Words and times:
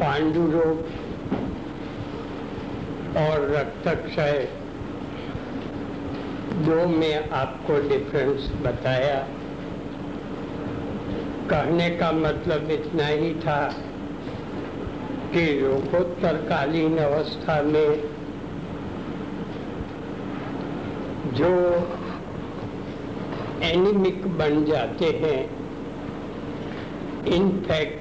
पांडु 0.00 0.42
रोग 0.50 0.78
और 3.18 3.42
रक्तक्षय 3.50 4.38
दो 6.66 6.86
में 6.88 7.30
आपको 7.30 7.76
डिफरेंस 7.88 8.48
बताया। 8.62 9.18
कहने 11.50 11.88
का 11.90 12.10
मतलब 12.12 12.70
इतना 12.70 13.06
ही 13.06 13.32
था 13.44 13.60
कि 15.32 15.44
रोगोत्तरकालीन 15.60 16.98
अवस्था 16.98 17.60
में 17.62 17.90
जो 21.34 21.52
एनिमिक 23.64 24.26
बन 24.38 24.64
जाते 24.64 25.10
हैं 25.22 25.40
इनफैक्ट 27.36 27.99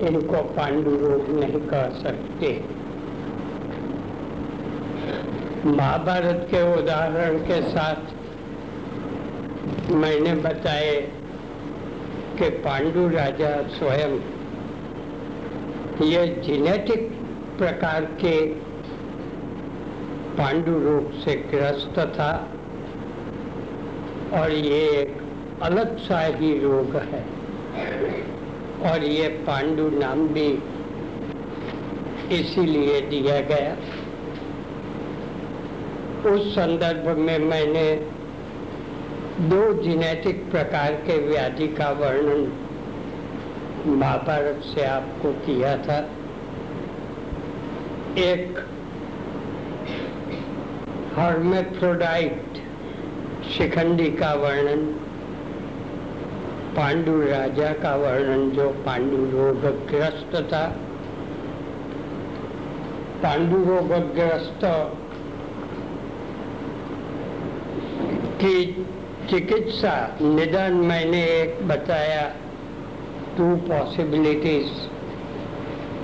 इनको 0.00 0.42
पांडु 0.54 0.90
रोग 0.98 1.28
नहीं 1.38 1.60
कह 1.68 1.88
सकते। 1.96 2.50
महाभारत 5.66 6.46
के 6.50 6.62
उदाहरण 6.74 7.38
के 7.46 7.60
साथ 7.62 7.98
मैंने 9.94 10.34
बताए 10.44 10.94
कि 12.38 12.48
पांडु 12.64 13.08
राजा 13.08 13.50
स्वयं 13.68 14.18
ये 16.04 16.26
जेनेटिक 16.46 17.02
प्रकार 17.58 18.04
के 18.22 18.34
पांडु 20.36 20.78
रोग 20.80 21.12
से 21.20 21.34
ग्रस्त 21.50 21.98
था 22.16 22.32
और 24.32 24.52
ये 24.52 24.80
एक 24.92 25.12
अलग 25.62 25.96
सा 25.98 26.20
ही 26.36 26.58
रोग 26.58 26.96
है। 27.04 27.22
और 28.82 29.04
ये 29.04 29.28
पांडु 29.28 29.90
नाम 29.90 30.28
भी 30.28 30.62
इसीलिए 32.34 33.00
दिया 33.00 33.40
गया। 33.40 33.76
उस 36.30 36.54
संदर्भ 36.54 37.16
में 37.16 37.38
मैंने 37.38 37.94
दो 39.40 39.82
जेनेटिक 39.82 40.50
प्रकार 40.50 40.92
के 40.92 41.18
व्याधि 41.26 41.68
का 41.68 41.90
वर्णन 41.90 42.52
महाभारत 43.86 44.60
से 44.64 44.84
आपको 44.84 45.32
किया 45.32 45.76
था। 45.76 46.10
एक, 48.18 48.58
हर्मेफ्रोडाइट 51.16 52.42
शिखंडी 53.58 54.10
का 54.10 54.34
वर्णन। 54.34 55.09
पांडु 56.76 57.12
राजा 57.20 57.70
का 57.82 57.94
वर्णन 57.96 58.50
जो 58.50 58.68
पांडु 58.84 59.16
रोगग्रस्त 59.30 60.34
था। 60.52 60.64
पांडु 63.22 63.58
रोगग्रस्त 63.64 64.64
की 68.42 68.54
चिकित्सा 69.30 69.94
निदान 70.20 70.74
मैंने 70.84 71.22
एक 71.32 71.58
बताया 71.68 72.22
टू 73.36 73.48
पॉसिबिलिटीज 73.66 74.70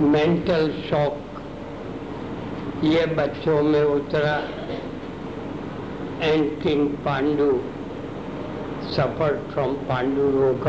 मेंटल 0.03 0.69
शॉक 0.91 2.84
ये 2.84 3.06
बच्चों 3.17 3.62
में 3.62 3.83
उतरा 3.84 4.37
and 6.22 6.50
king 6.62 6.89
Pandu 7.05 7.50
suffer 8.97 9.35
from 9.53 9.73
pandu 9.89 10.31
rog 10.31 10.67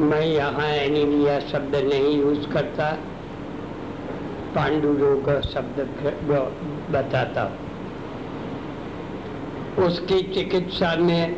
मैं 0.00 0.20
यहाँ 0.22 0.68
एनीमिया 0.68 1.38
शब्द 1.40 1.74
नहीं 1.76 2.16
यूज़ 2.18 2.46
करता। 2.52 2.90
पांडु 4.54 4.92
रोग 4.98 5.30
शब्द 5.42 5.80
बताता। 6.92 7.44
उसकी 9.84 10.20
चिकित्सा 10.34 10.94
में 10.96 11.36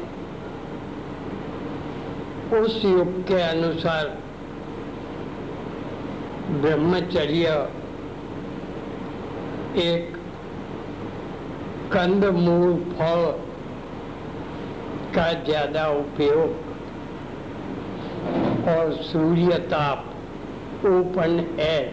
उस 2.52 2.80
युग 2.84 3.22
के 3.28 3.40
अनुसार 3.42 4.06
ब्रह्मचर्य 6.62 7.46
एक 9.82 10.16
कंद 11.92 12.24
मूल 12.38 12.74
फल 12.94 13.49
का 15.10 15.32
ज़्यादा 15.44 15.86
उपयोग 15.94 16.48
और 18.68 18.92
सूर्य 19.02 19.58
ताप 19.70 20.86
ओपन 20.86 21.32
एयर, 21.60 21.86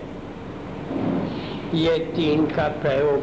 ये 1.76 1.98
तीन 2.16 2.46
का 2.48 2.68
प्रयोग 2.82 3.20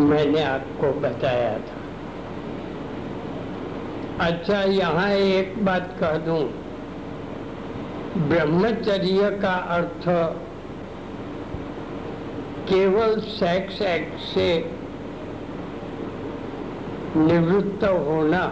मैंने 0.00 0.42
आपको 0.44 0.92
बताया 1.00 1.54
था। 1.58 1.78
अच्छा 4.26 4.58
यहाँ 4.62 5.10
एक 5.10 5.64
बात 5.64 5.86
कह 6.00 6.16
दूँ। 6.26 6.42
ब्रह्मचर्य 8.28 9.30
का 9.42 9.54
अर्थ 9.74 10.04
केवल 12.68 13.18
सेक्स 13.30 13.80
एक्ट 13.82 14.18
से 14.24 14.46
निवृत्त 17.16 17.84
होना 17.84 18.42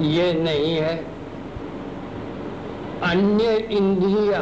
ये 0.00 0.32
नहीं 0.32 0.74
है। 0.76 0.96
अन्य 3.02 3.56
इंद्रिया 3.72 4.40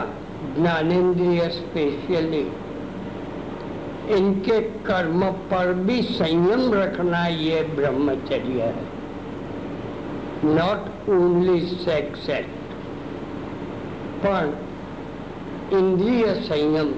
ज्ञानेन्द्रिय 0.57 1.49
स्पेशली 1.51 2.43
इनके 4.17 4.61
कर्म 4.87 5.25
पर 5.51 5.73
भी 5.83 6.01
संयम 6.03 6.73
रखना 6.75 7.27
ये 7.27 7.63
ब्रह्मचर्य 7.77 8.63
है। 8.63 8.85
नॉट 10.45 11.09
ओनली 11.11 11.61
सेक्स 11.61 12.29
एक्ट 12.31 12.75
पर 14.25 14.59
इंद्रिय 15.73 16.35
संयम 16.45 16.89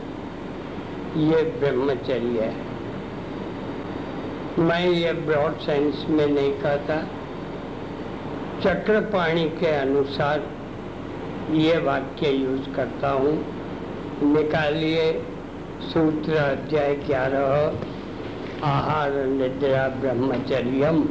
ये 1.23 1.43
ब्रह्मचर्य 1.61 2.41
है। 2.41 2.64
मैं 4.59 4.89
ये 4.89 5.13
ब्रॉड 5.13 5.59
सेंस 5.59 6.07
में 6.09 6.27
नहीं 6.27 6.53
कहता। 6.53 6.97
चक्रपाणी 8.65 9.45
के 9.45 9.67
अनुसार 9.67 10.43
ये 11.51 11.79
वाक्य 11.79 12.31
यूज़ 12.31 12.71
करता 12.77 13.11
हूँ। 13.11 13.45
निकालिए, 14.35 15.25
सूत्र 15.83 16.35
अध्याय 16.35 16.95
ग्यारह, 16.95 17.75
आहार, 18.65 19.13
निद्रा, 19.13 19.89
ब्रह्मचर्यम। 19.89 21.09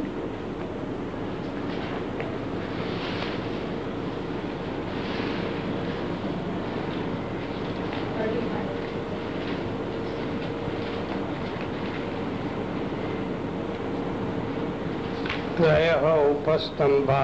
उपस्तंभा 16.43 17.19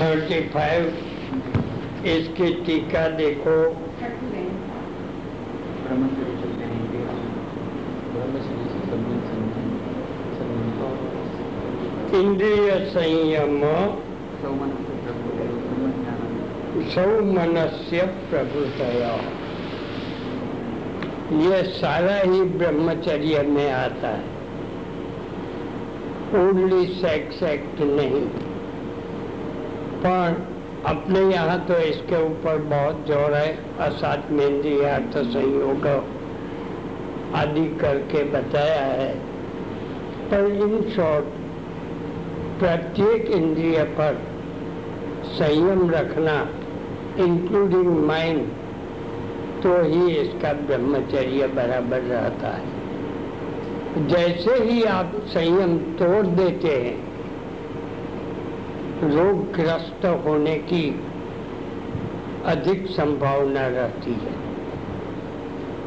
थर्टी 0.00 0.40
फाइव 0.48 0.84
इसकी 2.06 2.52
टीका 2.64 3.06
देखो। 3.16 3.56
इंद्रिय 12.18 12.70
संयम। 12.92 13.60
सौ 14.38 14.54
सौमनस्य 16.92 18.02
प्रभुतया। 18.30 19.12
ये 21.42 21.62
सारा 21.74 22.16
ही 22.16 22.42
ब्रह्मचर्य 22.58 23.42
में 23.48 23.70
आता 23.72 24.08
है। 24.08 24.37
ओनली 26.36 26.84
सेक्स 26.94 27.42
एक्ट 27.42 27.80
नहीं। 27.82 28.20
पर 30.02 30.46
अपने 30.86 31.20
यहाँ 31.32 31.58
तो 31.66 31.78
इसके 31.82 32.22
ऊपर 32.24 32.58
बहुत 32.64 33.06
ज़ोर 33.06 33.34
है। 33.34 33.48
असात 33.80 34.30
मेहंदी 34.30 34.76
अर्थ 34.86 35.16
संयोग 35.26 35.86
आदि 37.36 37.64
करके 37.80 38.22
बताया 38.30 38.84
है। 38.84 39.08
पर 40.30 40.46
इन 40.58 40.90
शॉर्ट, 40.90 41.24
प्रत्येक 42.60 43.30
इंद्रिय 43.32 43.82
पर 43.98 44.22
संयम 45.32 45.90
रखना 45.90 46.40
इंक्लूडिंग 47.20 47.88
माइंड 48.06 48.46
तो 49.62 49.82
ही 49.84 50.10
इसका 50.12 50.52
ब्रह्मचर्य 50.66 51.46
बराबर 51.54 52.00
रहता 52.04 52.48
है। 52.48 52.77
जैसे 53.96 54.64
ही 54.64 54.82
आप 54.84 55.12
संयम 55.26 55.78
तोड़ 55.78 56.26
देते 56.26 56.68
हैं, 56.68 57.08
रोगग्रस्त 59.14 60.06
होने 60.06 60.54
की 60.56 61.00
अधिक 62.44 62.86
संभावना 62.86 63.66
रहती 63.66 64.10
है। 64.10 64.32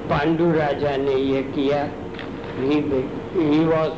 पांडु 0.09 0.51
राजा 0.51 0.95
ने 0.98 1.15
यह 1.15 1.42
किया। 1.42 1.83
वॉज़ 3.65 3.94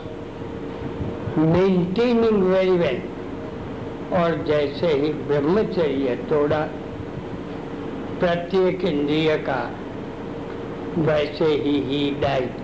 मेंटेनिंग 1.40 2.44
वेरी 2.44 2.72
वेल 2.72 3.02
और 4.14 4.44
जैसे 4.48 4.88
ही 4.88 5.14
ब्रह्मचर्य 5.14 6.16
तोड़ा, 6.16 6.60
प्रत्येक 8.20 8.86
इंद्रिय 8.86 9.38
का 9.38 9.72
वैसे 10.98 11.46
ही 11.46 11.80
ही 11.80 12.12
डाइड 12.22 12.63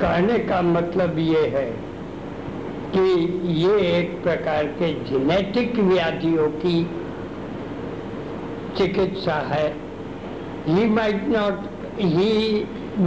कहने 0.00 0.38
का 0.48 0.60
मतलब 0.62 1.18
ये 1.18 1.46
है 1.56 1.66
कि 2.94 3.04
ये 3.62 3.76
एक 3.98 4.22
प्रकार 4.22 4.66
के 4.80 4.92
जेनेटिक 5.10 5.78
व्याधियों 5.90 6.48
की 6.64 6.76
चिकित्सा 8.78 9.38
है 9.52 9.68
he 10.66 10.86
might 10.90 11.28
not 11.28 11.68
he 12.00 12.32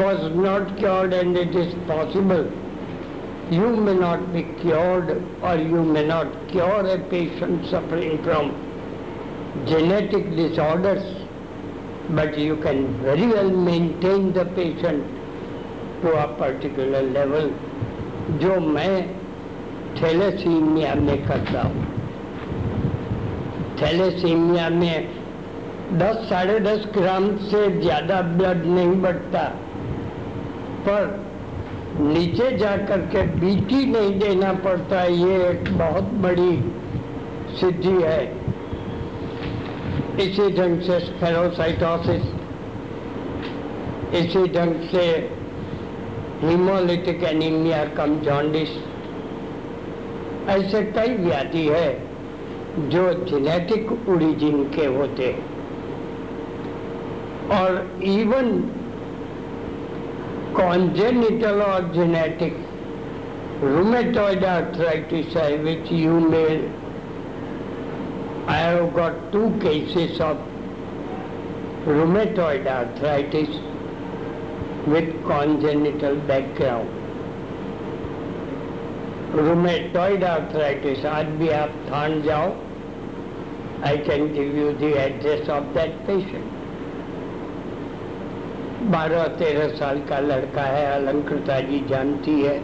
was 0.02 0.26
not 0.48 0.78
cured 0.80 1.14
and 1.14 1.38
it 1.38 1.56
is 1.56 1.76
possible 1.88 2.50
you 3.52 3.68
may 3.76 3.94
not 3.96 4.32
be 4.32 4.42
cured 4.58 5.08
or 5.42 5.56
you 5.56 5.84
may 5.84 6.06
not 6.06 6.34
cure 6.50 6.86
a 6.88 6.98
patient 7.12 7.66
suffering 7.70 8.20
from 8.24 8.52
genetic 9.66 10.28
disorders 10.36 11.08
but 12.12 12.38
you 12.38 12.58
can 12.58 12.84
very 13.06 13.26
well 13.26 13.50
maintain 13.50 14.32
the 14.34 14.46
patient 14.60 15.19
to 16.02 16.14
a 16.16 16.28
particular 16.38 17.02
level, 17.02 17.50
जो 18.42 18.60
मैं 18.60 18.96
thalassaemia 19.96 20.94
में 20.96 21.26
करता 21.28 21.62
हूँ। 21.62 21.86
Thalassaemia 23.82 24.70
में 24.70 25.08
दस, 26.00 26.18
साढ़े 26.30 26.60
दस 26.60 26.86
ग्राम 26.98 27.36
से 27.46 27.62
ज़्यादा 27.82 28.22
ब्लड 28.22 28.66
नहीं 28.66 29.02
बढ़ता, 29.02 29.44
पर 30.88 31.08
नीचे 32.00 32.52
जाकर 32.58 33.02
के 33.14 33.22
बीटी 33.40 33.86
नहीं 33.86 34.20
देना 34.20 34.52
पड़ता, 34.66 35.04
ये 35.04 35.38
एक 35.50 35.72
बहुत 35.78 36.12
बड़ी 36.26 36.54
सिद्धि 37.60 37.98
है। 38.04 38.22
इसी 40.20 40.50
ढंग 40.58 40.82
से 40.82 41.00
स्पेरोसाइटोसिस 41.00 42.24
इसी 44.16 44.48
ढंग 44.54 44.82
से 44.92 45.06
हिमोलिटिक 46.42 47.24
एनीमिया 47.24 47.84
कम 47.96 48.20
जॉन्डिस 48.26 48.70
ऐसे 50.50 50.82
कई 50.98 51.16
व्याधि 51.16 51.66
है 51.68 51.90
जो 52.90 53.02
जेनेटिक 53.24 53.92
ओरिजिन 54.10 54.64
के 54.76 54.86
होते 54.96 55.28
और 57.56 57.76
इवन 58.10 58.52
कॉन्जेनिटल 60.56 61.62
और 61.62 61.92
जेनेटिक 61.94 62.66
रूमेटॉइड 63.64 64.46
आर्थराइटिस 64.46 65.36
है 65.38 65.56
which 65.64 65.92
you 65.92 66.20
mail 66.30 66.68
I 68.50 68.80
got 68.96 69.32
two 69.32 69.48
cases 69.66 70.22
of 70.22 71.90
rheumatoid 71.90 72.68
arthritis 72.68 73.60
with 74.92 75.10
congenital 75.26 76.16
background. 76.32 76.90
Rheumatoid 79.34 80.24
arthritis, 80.24 81.06
आज 81.06 81.26
भी 81.40 81.50
आप 81.64 81.74
थान 81.90 82.22
जाओ 82.24 82.48
I 83.82 83.98
can 83.98 84.34
give 84.34 84.56
you 84.56 84.72
the 84.80 84.94
address 85.02 85.50
of 85.58 85.74
that 85.76 86.00
patient. 86.08 86.56
बारह 88.92 89.26
तेरह 89.40 89.76
साल 89.78 90.00
का 90.10 90.20
लड़का 90.20 90.62
है 90.64 90.86
अलंकृता 90.92 91.60
जी 91.70 91.80
जानती 91.88 92.36
है 92.42 92.58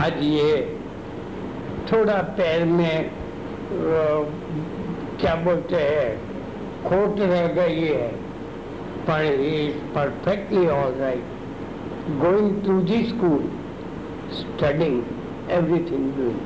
आज 0.00 0.22
ये 0.22 0.52
थोड़ा 1.92 2.20
पैर 2.38 2.64
में 2.64 3.10
क्या 5.20 5.34
बोलते 5.44 5.76
हैं 5.76 6.10
खोट 6.84 7.20
रह 7.20 7.46
गई 7.58 7.80
है 7.80 8.10
पर 9.08 9.24
he 9.40 9.54
is 9.66 9.78
perfectly 9.94 10.66
all 10.68 10.94
right 10.98 11.24
going 12.20 12.62
to 12.64 12.80
the 12.90 13.02
school 13.06 13.48
studying 14.34 15.02
everything 15.52 16.12
doing 16.16 16.40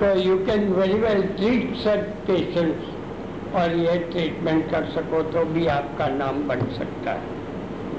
तो 0.00 0.14
you 0.20 0.36
can 0.46 0.68
very 0.72 0.98
well 1.00 1.22
treat 1.38 1.74
such 1.78 2.06
patients 2.26 3.54
और 3.60 3.74
ये 3.76 3.96
ट्रीटमेंट 4.10 4.70
कर 4.70 4.84
सको 4.90 5.22
तो 5.32 5.44
भी 5.54 5.66
आपका 5.74 6.06
नाम 6.14 6.42
बन 6.48 6.60
सकता 6.74 7.12
है। 7.12 7.38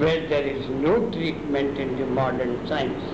Where 0.00 0.26
there 0.28 0.46
is 0.48 0.70
no 0.78 0.96
treatment 1.10 1.78
in 1.80 1.94
the 1.96 2.08
modern 2.18 2.54
science 2.68 3.12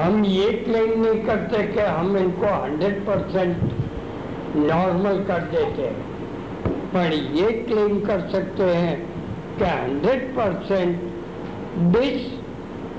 हम 0.00 0.24
ये 0.24 0.50
क्लेम 0.64 0.90
नहीं 1.02 1.22
करते 1.24 1.62
कि 1.72 1.80
हम 1.80 2.16
इनको 2.16 2.50
100 2.66 2.92
परसेंट 3.06 3.56
नॉर्मल 4.56 5.24
कर 5.24 5.40
देते। 5.54 5.82
हैं 5.82 6.07
पर 6.94 7.12
ये 7.12 7.50
क्लेम 7.62 8.00
कर 8.00 8.20
सकते 8.30 8.64
हैं 8.64 8.96
कि 9.58 9.64
100 9.64 10.14
परसेंट 10.36 10.92
डिस 11.92 12.22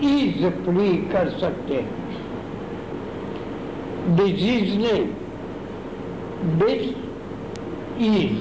इज़ 0.10 0.46
फ्री 0.66 0.90
कर 1.12 1.30
सकते 1.40 1.76
हैं। 1.76 1.98
डिज़ीज़ 4.18 4.78
नहीं 4.78 5.06
डिस 6.60 6.86
इज़ 8.06 8.38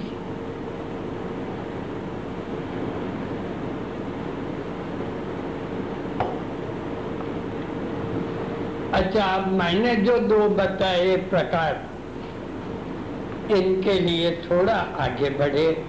अच्छा 8.95 9.25
अब 9.25 9.53
मैंने 9.53 9.95
जो 9.97 10.19
दो 10.29 10.49
बताए 10.57 11.17
प्रकार 11.31 11.88
इनके 13.51 13.93
लिए 13.93 14.31
थोड़ा 14.31 14.77
आगे 14.77 15.31
बढ़े। 15.31 15.85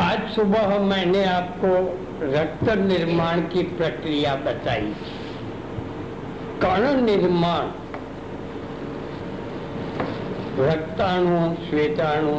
आज 0.00 0.30
सुबह 0.30 0.78
मैंने 0.78 1.24
आपको 1.24 1.98
रक्त 2.22 2.70
निर्माण 2.70 3.40
की 3.40 3.62
प्रक्रिया 3.62 4.34
बताई। 4.34 4.94
कण 6.62 7.02
निर्माण। 7.02 7.66
रक्ताणु, 10.58 11.54
श्वेताणु 11.70 12.34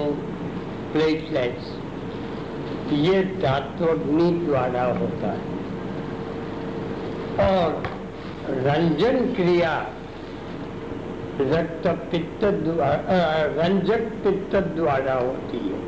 प्लेटलेट्स 0.94 1.78
ये 2.94 3.24
धात्वग्नि 3.24 4.32
द्वारा 4.32 4.84
होता 4.84 5.28
है। 5.28 5.56
और 7.50 7.84
रंजन 8.50 9.34
क्रिया 9.34 9.88
रक्त 11.42 11.88
पित्त 12.12 12.44
रंजक 13.58 14.04
पित्त 14.24 14.56
द्वारा 14.76 15.14
होती 15.16 15.58
है। 15.60 15.80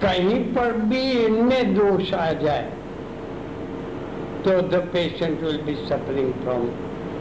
कहीं 0.00 0.38
पर 0.54 0.72
भी 0.88 1.02
इनमें 1.18 1.74
दोष 1.74 2.12
आ 2.14 2.30
जाए 2.40 2.72
तो 4.44 4.60
the 4.68 4.80
patient 4.92 5.42
will 5.42 5.60
be 5.62 5.74
suffering 5.86 6.32
from 6.42 6.66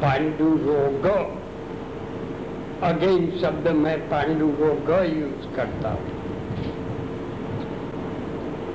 pandu 0.01 0.49
rog 0.63 1.05
again 2.83 3.29
शब्द 3.41 3.67
मैं 3.75 3.97
पांडु 4.09 4.47
रोग 4.59 4.89
यूज़ 5.09 5.45
करता 5.55 5.89
हूँ। 5.89 6.11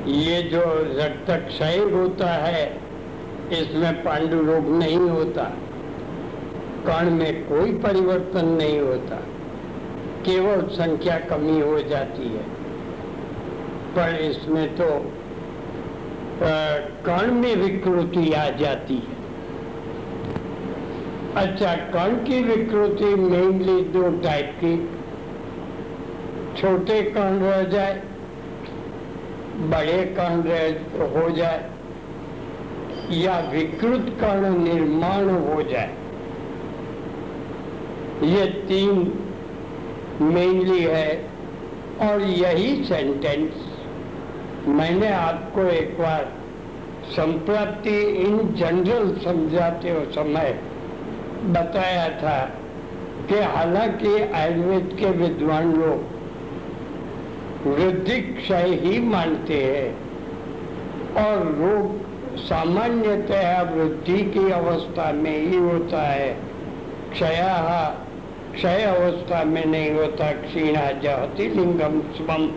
ये 0.08 0.42
जो 0.42 0.62
रक्त 0.98 1.30
क्षय 1.48 1.78
होता 1.92 2.30
है, 2.36 2.62
इसमें 3.52 4.02
पांडु 4.04 4.38
रोग 4.42 4.70
नहीं 4.78 4.98
होता। 5.00 5.50
कण 6.88 7.10
में 7.10 7.44
कोई 7.44 7.72
परिवर्तन 7.78 8.46
नहीं 8.48 8.78
होता। 8.80 9.16
केवल 10.24 10.66
संख्या 10.68 11.18
कमी 11.30 11.58
हो 11.60 11.78
जाती 11.82 12.28
है। 12.28 12.44
पर 13.94 14.14
इसमें 14.20 14.68
तो 14.76 14.88
कण 17.06 17.32
में 17.32 17.54
विकृति 17.56 18.32
आ 18.32 18.48
जाती 18.50 18.94
है। 18.94 19.16
अच्छा 21.36 21.74
कण 21.94 22.14
की 22.24 22.42
विकृति 22.42 23.14
मेनली 23.16 23.80
दो 23.90 24.08
टाइप 24.18 24.54
की। 24.64 24.74
छोटे 26.60 27.02
कण 27.10 27.38
रह 27.40 27.62
जाए, 27.62 28.00
बड़े 29.68 30.02
कण 30.18 30.42
रह, 30.46 31.18
हो 31.18 31.30
जाए, 31.30 31.70
या 33.12 33.38
विकृत 33.52 34.16
कर्ण 34.20 34.58
निर्माण 34.58 35.30
हो 35.30 35.62
जाए। 35.62 35.97
ये 38.22 38.46
तीन 38.68 38.96
मेनली 40.20 40.80
है 40.82 41.10
और 42.02 42.22
यही 42.22 42.84
सेंटेंस 42.84 43.66
मैंने 44.68 45.08
आपको 45.08 45.62
एक 45.70 45.92
बार 45.98 46.32
संप्राप्ति 47.10 47.98
इन 48.22 48.54
जनरल 48.54 49.12
समझाते 49.24 49.90
हो 49.90 50.04
समय 50.12 50.50
बताया 51.48 52.08
था 52.22 52.38
कि 53.28 53.38
हालाँकि 53.54 54.16
आयुर्वेद 54.32 54.96
के 55.00 55.10
विद्वान 55.18 55.72
लोग 55.74 56.16
वृद्धि 57.66 58.20
क्षय 58.32 58.74
ही 58.82 58.98
मानते 59.06 59.62
हैं 59.64 61.24
और 61.24 61.46
रोग 61.54 62.36
सामान्यतः 62.38 63.60
वृद्धि 63.70 64.20
की 64.34 64.50
अवस्था 64.52 65.10
में 65.12 65.38
ही 65.46 65.56
होता 65.56 66.02
है 66.02 66.28
क्षय 67.12 67.40
क्षय 68.58 68.82
अवस्था 68.82 69.44
में 69.44 69.66
नहीं 69.66 69.90
होता, 69.90 70.32
क्षीणा 70.32 70.90
जहती 70.90 71.48
लिंगम 71.48 72.00
स्वम 72.00 72.48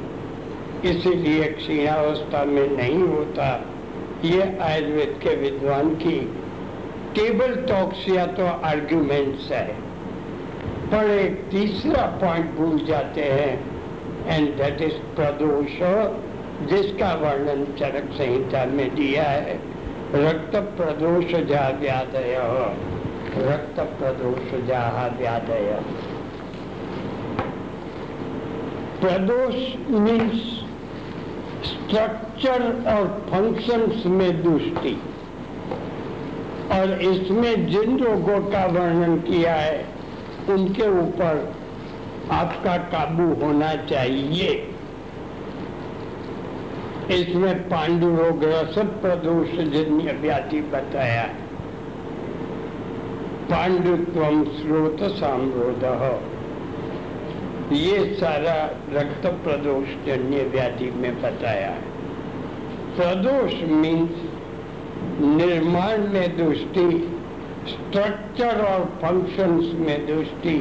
इसीलिए 0.89 1.43
क्षीणावस्था 1.43 2.43
में 2.46 2.70
नहीं 2.70 3.00
होता। 3.00 3.65
ये 4.25 4.58
आयुर्वेद 4.62 5.20
के 5.24 5.36
विद्वान 5.36 5.89
की 5.89 6.20
टेबल 7.15 7.55
टॉक्स 7.55 8.10
या 8.10 8.25
तो 8.25 8.46
आर्ग्यूमेंट्स 8.46 9.51
है। 9.51 9.67
पर 10.91 11.10
एक 11.10 11.36
तीसरा 11.51 12.05
पॉइंट 12.22 12.51
भूल 12.51 12.86
जाते 12.86 13.22
हैं 13.22 13.53
एंड 14.27 14.50
दैट 14.58 14.81
इज़ 14.81 14.98
प्रदोष, 15.15 15.77
जिसका 16.70 17.13
वर्णन 17.13 17.63
चरक 17.79 18.10
संहिता 18.13 18.65
में 18.65 18.96
दिया 18.96 19.24
है। 19.24 19.60
रक्त 20.15 20.55
प्रदोष 20.55 21.25
जा 21.25 21.70
रक्त 23.38 23.79
प्रदोष 23.79 24.67
जा 24.67 25.09
व्यादय 25.19 25.79
प्रदोष 29.01 29.55
मीन्स 29.89 30.41
स्ट्रक्चर 31.65 32.63
और 32.88 33.27
फ़ंक्शंस 33.31 34.05
में 34.05 34.43
दृष्टि। 34.43 35.01
और 36.71 37.01
इसमें 37.01 37.67
जिन 37.67 37.97
रोगों 38.00 38.39
का 38.51 38.65
वर्णन 38.65 39.17
किया 39.17 39.55
है, 39.55 39.85
उनके 40.50 40.88
ऊपर 41.00 41.53
आपका 42.31 42.77
काबू 42.77 43.45
होना 43.45 43.75
चाहिए। 43.75 44.73
इसमें 47.11 47.69
पांडु 47.69 48.07
रोग 48.07 48.43
रसद 48.43 48.88
प्रदोष 49.01 49.50
जन्य 49.50 50.11
व्याधि 50.11 50.61
बताया 50.61 51.21
है। 51.21 51.50
पांडुत्व 53.51 54.22
स्रोत 54.58 55.03
सामरोध 55.03 55.84
ये 57.74 58.13
सारा 58.13 58.53
रक्त 59.00 59.27
प्रदोष 59.27 59.88
जन्य 60.05 60.43
व्याधि 60.43 60.91
में 60.91 61.22
बताया 61.22 61.70
है। 61.70 61.81
प्रदोष 62.96 63.53
मीन्स 63.63 64.22
निर्माण 65.20 66.08
में 66.13 66.38
दृष्टि 66.38 67.20
स्ट्रक्चर 67.67 68.62
और 68.62 68.86
फ़ंक्शंस 69.01 69.72
में 69.75 70.08
दृष्टि 70.08 70.58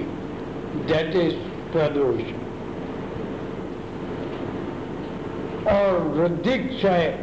दैट 0.74 1.16
इज़ 1.16 1.34
प्रदोष। 1.72 2.22
और 5.72 5.98
वृद्धि 6.08 6.58
क्षय 6.58 7.18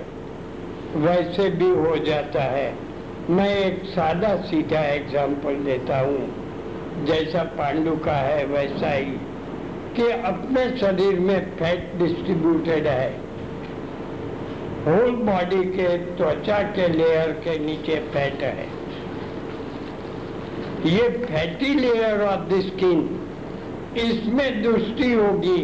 वैसे 0.96 1.50
भी 1.50 1.70
हो 1.70 1.98
जाता 1.98 2.42
है। 2.42 2.87
मैं 3.30 3.58
एक 3.58 3.84
सादा 3.86 4.36
सीधा 4.42 4.80
एग्ज़ाम्पल 4.80 5.56
देता 5.64 6.00
हूँ। 6.00 7.06
जैसा 7.06 7.44
पांडु 7.44 7.96
का 7.96 8.14
है, 8.14 8.46
वैसा 8.46 8.92
ही। 8.92 9.12
कि 9.96 10.12
अपने 10.12 10.78
शरीर 10.78 11.20
में 11.20 11.56
फैट 11.56 11.92
डिस्ट्रीब्यूटेड 11.98 12.88
है। 12.88 13.10
होल 14.86 15.12
बॉडी 15.12 15.64
के 15.64 15.98
त्वचा 15.98 16.60
के 16.60 16.88
लेयर 16.88 17.32
के 17.32 17.58
नीचे 17.60 17.96
फैट 17.96 18.44
है। 18.44 18.68
ये 20.86 21.10
fatty 21.10 21.74
layer 21.74 22.22
of 22.22 22.48
the 22.50 22.62
skin 22.62 23.04
इसमें 23.98 24.64
दुष्टि 24.64 25.12
होगी 25.14 25.58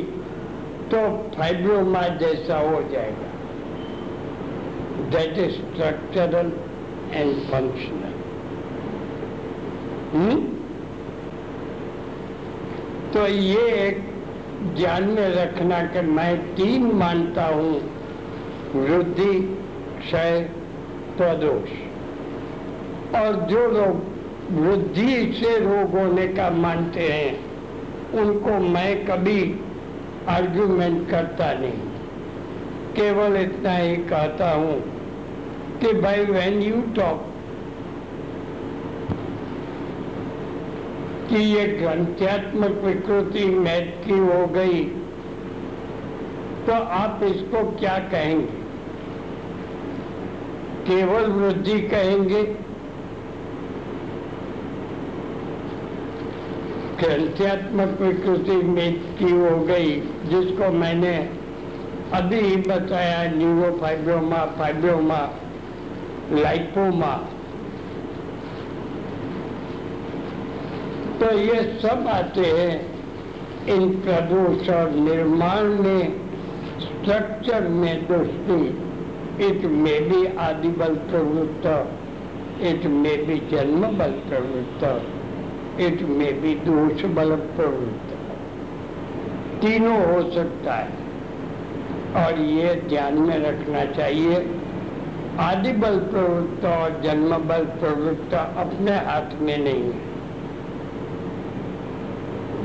तो 0.91 1.31
फाइब्रोमा 1.37 2.01
जैसा 2.01 2.59
हो 2.59 2.83
जाएगा। 2.91 3.31
That 5.09 5.37
is 5.37 5.51
structural 5.51 6.51
and 7.11 7.35
functional 7.35 8.13
तो 13.13 13.27
ये 13.27 13.87
एक 13.87 13.97
ध्यान 14.75 15.03
में 15.03 15.29
रखना 15.29 15.81
कि 15.83 16.01
मैं 16.01 16.55
तीन 16.55 16.85
मानता 16.85 17.45
हूँ, 17.45 17.73
वृद्धि, 18.75 19.39
क्षय, 19.99 20.49
प्रदोष। 21.17 21.69
और 23.15 23.35
जो 23.35 23.67
लोग 23.67 24.03
वृद्धि 24.51 25.33
से 25.33 25.57
रोग 25.59 25.99
होने 25.99 26.27
का 26.27 26.49
मानते 26.49 26.99
हैं, 26.99 27.39
उनको 28.13 28.59
मैं 28.69 29.05
कभी 29.05 29.59
आर्ग्यूमेंट 30.29 31.09
करता 31.09 31.53
नहीं। 31.53 31.77
केवल 32.93 33.37
इतना 33.37 33.75
ही 33.77 33.95
कहता 33.95 34.51
हूँ 34.51 34.92
कि 35.83 35.93
भाई 35.93 36.25
व्हेन 36.25 36.61
यू 36.61 36.81
टॉक 36.95 37.29
कि 41.29 41.37
ये 41.37 41.65
ग्रंथात्मक 41.67 42.81
विकृति 42.83 43.45
मैथ 43.45 44.05
की 44.05 44.17
हो 44.17 44.47
गई 44.47 44.83
तो 46.65 46.73
आप 46.73 47.23
इसको 47.23 47.63
क्या 47.79 47.97
कहेंगे? 47.97 48.61
केवल 50.87 51.25
वृद्धि 51.31 51.79
कहेंगे? 51.81 52.43
ग्रंथात्मक 56.99 58.01
विकृति 58.01 58.51
मैथ 58.51 59.17
की 59.19 59.31
हो 59.31 59.57
गई, 59.59 59.95
जिसको 60.25 60.71
मैंने 60.71 61.15
अभी 62.13 62.39
ही 62.39 62.55
बताया, 62.55 63.31
न्यूरोफाइब्रोमा, 63.31 64.45
फाइब्रोमा 64.59 65.19
लाइपोमा 66.33 67.13
तो 71.19 71.37
ये 71.39 71.61
सब 71.81 72.07
आते 72.07 72.41
हैं 72.41 72.93
इन 73.67 73.89
प्रदोष 73.99 74.69
और 74.69 74.91
निर्माण 74.91 75.63
में 75.83 76.03
स्ट्रक्चर 76.79 77.67
में 77.67 78.07
दृष्टि 78.07 78.57
इट 79.45 79.65
मे 79.65 79.99
बी 79.99 80.25
आदि 80.37 80.67
बल 80.67 80.95
प्रवृत्त 81.09 81.65
इट 82.61 82.85
मे 82.85 83.15
बी 83.17 83.37
जन्म 83.51 83.85
बल 83.97 84.11
प्रवृत्त 84.27 84.83
इट 85.81 86.01
मे 86.09 86.31
बी 86.31 86.55
दोष 86.55 87.05
बल 87.05 87.35
प्रवृत्त। 87.55 88.11
तीनों 89.61 89.95
हो 90.05 90.21
सकता 90.31 90.73
है। 90.73 91.01
और 92.15 92.39
ये 92.39 92.75
ध्यान 92.89 93.17
में 93.19 93.37
रखना 93.39 93.85
चाहिए 93.85 94.35
आदि 95.39 95.71
बल 95.73 95.97
प्रवृत्त 95.99 96.65
और 96.65 96.99
जन्म 97.03 97.35
बल 97.47 97.63
प्रवृत्त 97.77 98.33
अपने 98.33 98.97
हाथ 99.05 99.31
में 99.41 99.57
नहीं 99.57 99.83
है। 99.83 100.11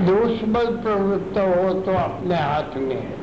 दोष 0.07 0.43
बल 0.49 0.67
प्रवृत्त 0.83 1.39
हो 1.39 1.73
तो 1.83 1.93
अपने 1.99 2.35
हाथ 2.35 2.77
में 2.79 2.95
है। 2.97 3.17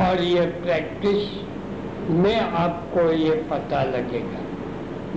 और 0.00 0.22
ये 0.22 0.44
प्रैक्टिस 0.60 2.10
में 2.10 2.38
आपको 2.40 3.10
ये 3.12 3.34
पता 3.50 3.82
लगेगा। 3.84 4.42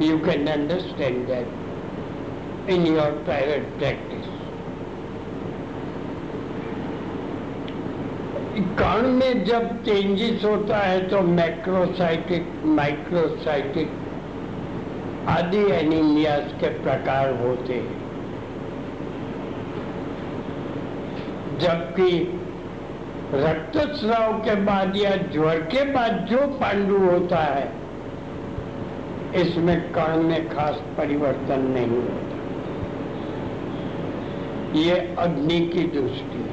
You 0.05 0.17
can 0.19 0.47
understand 0.47 1.27
that 1.27 2.69
in 2.69 2.87
your 2.87 3.11
private 3.25 3.67
practice 3.77 4.25
कण 8.61 9.07
में 9.07 9.43
जब 9.45 9.83
चेंजेस 9.83 10.43
होता 10.45 10.77
है 10.77 11.07
तो 11.07 11.21
मैक्रोसाइटिक 11.21 12.47
माइक्रोसाइटिक 12.65 13.91
आदि 15.27 15.57
एनीमियास 15.57 16.53
के 16.59 16.67
प्रकार 16.67 17.33
होते 17.41 17.73
हैं। 17.73 18.05
जबकि 21.59 22.09
रक्तस्राव 23.33 24.33
के 24.33 24.55
बाद 24.55 24.97
या 24.97 25.15
ज्वर 25.15 25.55
के 25.55 25.83
बाद 25.93 26.27
जो 26.31 26.37
पांडु 26.37 26.97
होता 26.97 27.37
है, 27.37 27.71
इसमें 29.35 29.91
कण 29.91 30.23
में 30.23 30.49
खास 30.49 30.75
परिवर्तन 30.97 31.59
नहीं 31.59 31.87
होता। 31.87 32.35
ये 34.79 35.15
अग्नि 35.19 35.59
की 35.59 35.83
दृष्टि। 35.83 36.44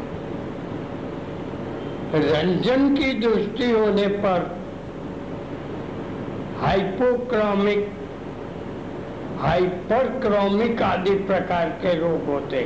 रंजन 2.15 2.95
की 2.95 3.13
दृष्टि 3.21 3.71
होने 3.71 4.07
पर 4.07 4.43
हाइपोक्रोमिक 6.61 7.91
हाइपरक्रोमिक 9.41 10.83
आदि 10.83 11.15
प्रकार 11.25 11.69
के 11.83 11.95
रोग 11.95 12.25
होते 12.25 12.61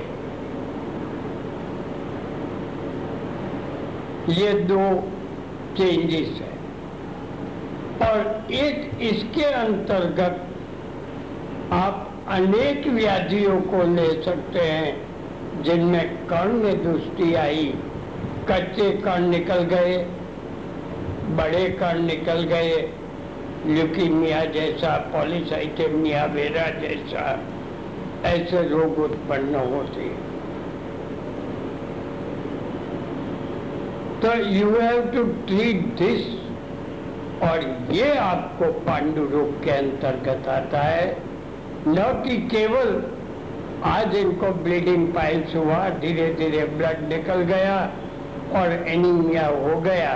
ये 4.32 4.52
दो 4.64 4.82
चेंजेस 5.76 6.40
है। 6.40 6.54
और 8.08 8.52
एक 8.52 9.02
इसके 9.02 9.44
अंतर्गत 9.44 10.42
आप 11.72 12.24
अनेक 12.28 12.86
व्याधियों 12.86 13.60
को 13.60 13.82
ले 13.94 14.22
सकते 14.22 14.60
हैं, 14.60 15.62
जिनमें 15.62 16.16
कर्ण 16.26 16.72
दृष्टि 16.82 17.34
आई। 17.34 17.74
कच्चे 18.48 18.90
कर्ण 18.98 19.28
निकल 19.30 19.62
गए, 19.70 19.96
बड़े 21.36 21.68
कर्ण 21.80 22.06
निकल 22.06 22.42
गए 22.50 22.76
ल्यूकीमिया 23.66 24.44
जैसा 24.52 24.96
पॉलिसाइटेमिया 25.12 26.24
वेरा 26.34 26.66
जैसा, 26.80 27.24
ऐसे 28.26 28.62
रोग 28.68 28.98
उत्पन्न 29.00 29.54
होते 29.72 30.08
तो 34.20 34.34
you 34.50 34.70
have 34.72 35.00
to 35.12 35.24
treat 35.48 35.84
this 35.98 36.22
और 37.42 37.64
ये 37.92 38.16
आपको 38.18 38.72
पांडु 38.84 39.24
रोग 39.28 39.62
के 39.64 39.70
अंतर्गत 39.70 40.48
आता 40.48 40.82
है। 40.82 41.10
न 41.88 42.04
कि 42.24 42.36
केवल 42.48 43.02
आज 43.86 44.16
इनको 44.16 44.52
ब्लीडिंग 44.62 45.06
पाइल्स 45.14 45.54
हुआ 45.56 45.88
धीरे 46.00 46.32
धीरे 46.34 46.64
ब्लड 46.76 47.08
निकल 47.08 47.42
गया 47.50 47.76
और 48.52 48.72
एनीमिया 48.88 49.46
हो 49.46 49.80
गया 49.80 50.12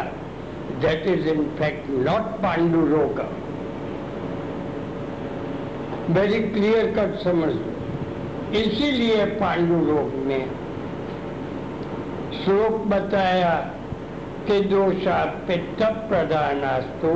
that 0.81 1.07
is 1.07 1.29
in 1.29 1.43
fact 1.59 1.91
not 2.09 2.31
pandu 2.43 2.85
rog 2.87 3.21
very 6.11 6.41
clear 6.43 6.87
cut 6.95 7.19
समझ 7.19 7.53
लो। 7.55 8.59
इसीलिए 8.61 9.25
पांडु 9.41 9.85
रोग 9.87 10.15
में 10.27 10.45
श्लोक 12.35 12.81
बताया 12.87 13.53
कि 14.47 14.61
दोषा 14.61 15.25
पित्त 15.49 15.83
प्रधानास्तु 16.09 17.13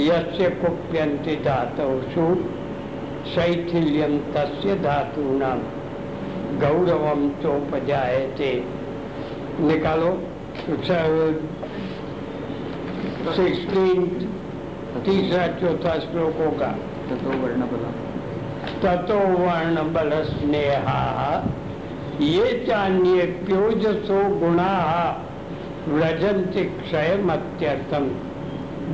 यस्य 0.00 0.48
कुप्यंति 0.60 1.36
धातुषु 1.44 2.28
शैथिल्यम 3.34 4.18
तस्य 4.32 4.74
धातूनाम 4.76 5.60
गौरवम 6.60 7.28
चोपजायते। 7.42 8.50
निकालो 9.60 10.10
सिक्सटीन 13.36 14.06
तीसरा 15.04 15.46
चौथा 15.60 15.98
श्लोकों 15.98 16.46
होगा 16.46 16.70
ततो 17.08 17.30
वर्ण 17.42 17.66
बल 17.70 17.84
ततो 18.82 19.18
वर्ण 19.38 19.82
बल 19.92 20.12
स्नेहा 20.24 21.00
ये 22.20 22.52
चान्ये 22.66 23.26
प्योजसो 23.46 24.22
गुणा 24.40 24.72
व्रजंति 25.88 26.64
क्षय 26.64 27.16
मत्यर्थम 27.24 28.08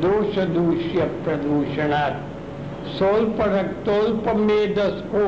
दोष 0.03 0.39
दूष्य 0.55 1.05
प्रदूषणात्। 1.25 2.19
स्वल्प 2.91 3.41
रक्तोल्प 3.49 4.29
मेदस 4.37 5.03
को 5.15 5.25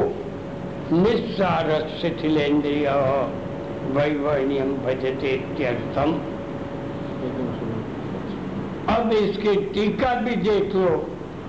निस्सार 0.92 1.70
शिथिलेन्द्रिय 2.00 2.88
वैवर्ण्यम 3.90 4.70
भजते 4.84 5.30
इत्यर्थम। 5.30 6.12
अब 8.88 9.12
इसकी 9.12 9.54
टीका 9.74 10.14
भी 10.20 10.36
देख 10.42 10.74
लो। 10.74 10.92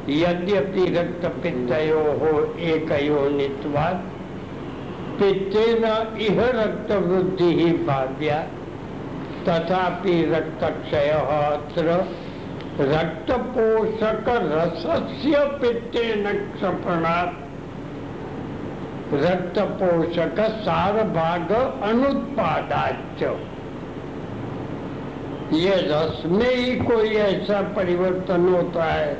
यद्यपि 0.10 0.86
रक्त 0.94 1.26
पित्तयो 1.44 2.02
हो 2.20 2.32
एक 2.64 2.92
नित्वाद 3.34 4.10
पित्तेन 5.20 5.86
इह 6.22 6.42
रक्त 6.56 6.92
वृद्धि 7.04 7.50
ही 7.56 7.72
भाव्या 7.86 8.40
तथापि 9.46 10.16
रक्त 10.32 10.64
क्षय 10.82 11.10
अत्र 11.10 11.96
रक्त 12.82 13.32
पोषक 13.56 14.30
रसस्य 14.44 15.46
पित्तेन 15.62 16.24
क्षपणात्। 16.52 17.43
रक्त 19.14 19.60
पोषक 19.60 20.40
सार 20.40 21.04
भाग 21.04 21.52
अनुत्पादाच 21.84 23.24
ये 25.54 25.76
रस 25.76 26.24
में 26.26 26.56
ही 26.56 26.76
कोई 26.76 27.10
ऐसा 27.10 27.62
परिवर्तन 27.62 28.48
होता 28.50 28.84
है 28.84 29.14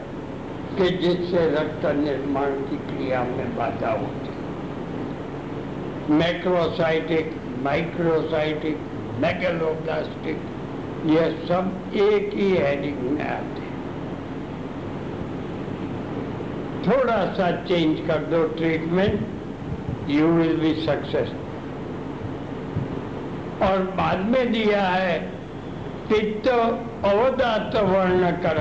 कि 0.78 0.90
जिससे 0.90 1.46
रक्त 1.50 1.86
निर्माण 1.86 2.52
की 2.52 2.78
क्रिया 2.78 3.24
में 3.24 3.56
बाधा 3.58 3.92
होती 3.92 4.34
मैक्रोसाइटिक, 6.10 7.36
माइक्रोसाइटिक, 7.64 8.78
मैगलोब्लास्टिक, 9.20 10.42
ये 11.06 11.22
सब 11.48 11.92
एक 11.96 12.34
ही 12.34 12.50
हेडिंग 12.58 12.98
में 12.98 13.22
आते 13.22 13.62
हैं। 13.62 13.72
थोड़ा 16.88 17.26
सा 17.26 17.52
चेंज 17.52 18.08
कर 18.08 18.26
दो 18.26 18.44
treatment 18.48 19.28
you 20.10 20.28
will 20.28 20.58
be 20.58 20.74
success 20.86 21.30
और 23.62 23.82
बाद 23.98 24.20
में 24.20 24.52
दिया 24.52 24.82
है 24.82 25.20
पित्त 26.10 26.48
अवदात 26.48 27.76
वर्ण 27.76 28.32
कर 28.46 28.58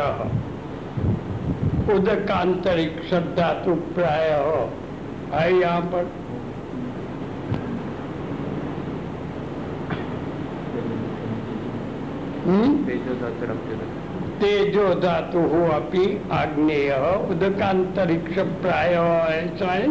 उदकांतरिक 1.95 3.03
शब्दातु 3.11 3.75
प्राय 3.75 4.31
हो 4.39 4.71
है 5.33 5.53
यहाँ 5.55 5.81
पर। 5.81 6.11
हम्म? 12.47 12.77
तेजो 14.43 14.95
धातु 14.95 15.39
हो 15.39 15.59
अपनी 15.73 16.07
आग्नेय, 16.33 16.91
उदकांतरिक्ष 17.31 18.39
प्राय 18.39 18.95
ऐसा 19.33 19.73
है? 19.73 19.87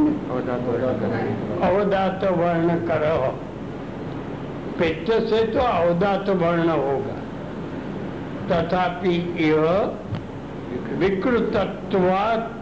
अवधातु 1.68 2.34
वर्ण 2.36 2.76
कर 2.88 3.06
से 5.28 5.46
तो 5.48 5.60
अवदात 5.60 6.30
वर्ण 6.30 6.70
होगा 6.70 7.16
तथापि 8.50 9.16
यह 9.40 9.66
विकृतत्वात् 11.00 12.60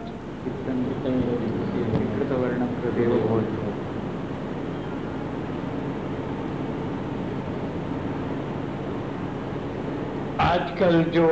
आजकल 10.40 11.02
जो 11.04 11.26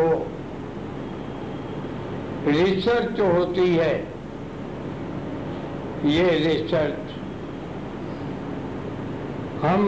रिसर्च 2.49 3.21
होती 3.21 3.69
है, 3.77 3.95
ये 6.07 6.29
रिसर्च 6.41 7.15
हम 9.63 9.83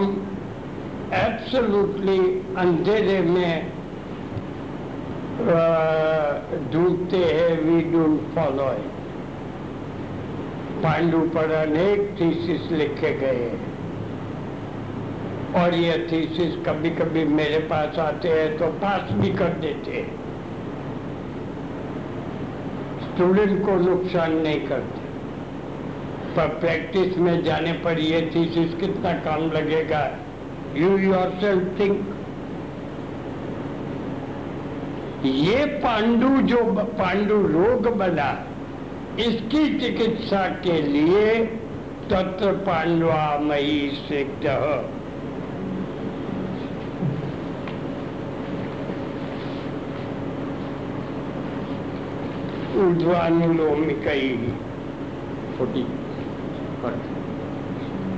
एब्सोल्युटली 1.14 2.18
अंधेरे 2.58 3.20
में 3.22 3.52
डूबते 6.72 7.18
हैं 7.18 7.52
वी 7.62 7.80
डोंट 7.90 8.20
फॉलो 8.34 8.70
इट 8.72 8.98
पांडु 10.82 11.20
पर 11.34 11.52
अनेक 11.54 11.98
थीसिस 12.20 12.70
लिखे 12.72 13.12
गए 13.18 13.44
हैं। 13.44 13.68
और 15.54 15.74
ये 15.74 15.94
थीसिस 16.12 16.54
कभी 16.66 16.90
कभी 16.96 17.24
मेरे 17.30 17.58
पास 17.70 17.98
आते 17.98 18.28
हैं 18.30 18.56
तो 18.58 18.66
पास 18.82 19.12
भी 19.12 19.30
कर 19.34 19.52
देते 19.60 19.90
हैं। 19.90 20.10
स्टूडेंट 23.20 23.64
को 23.66 23.74
नुकसान 23.76 24.32
नहीं 24.32 24.60
करते। 24.60 25.08
पर 26.36 26.48
प्रैक्टिस 26.60 27.16
में 27.18 27.42
जाने 27.44 27.72
पर 27.72 27.98
ये 27.98 28.20
थीसिस 28.36 28.74
कितना 28.74 29.12
काम 29.12 29.42
लगेगा? 29.52 30.00
यू 30.74 30.96
योर 30.98 31.34
सेल्फ 31.40 31.80
थिंक 31.80 32.14
ये 35.24 35.64
पांडु 35.66 36.28
जो 36.42 36.62
पांडु 36.98 37.34
रोग 37.48 37.88
बना, 37.96 38.30
इसकी 39.18 39.78
चिकित्सा 39.78 40.46
के 40.64 40.80
लिए 40.82 41.44
तत्र 42.10 42.52
पांडवा 42.52 43.38
मई 43.42 43.90
सिद्ध 44.08 44.46
ऊर्ध्वानुलोमिक। 52.90 54.06
फोर्टी 55.58 55.82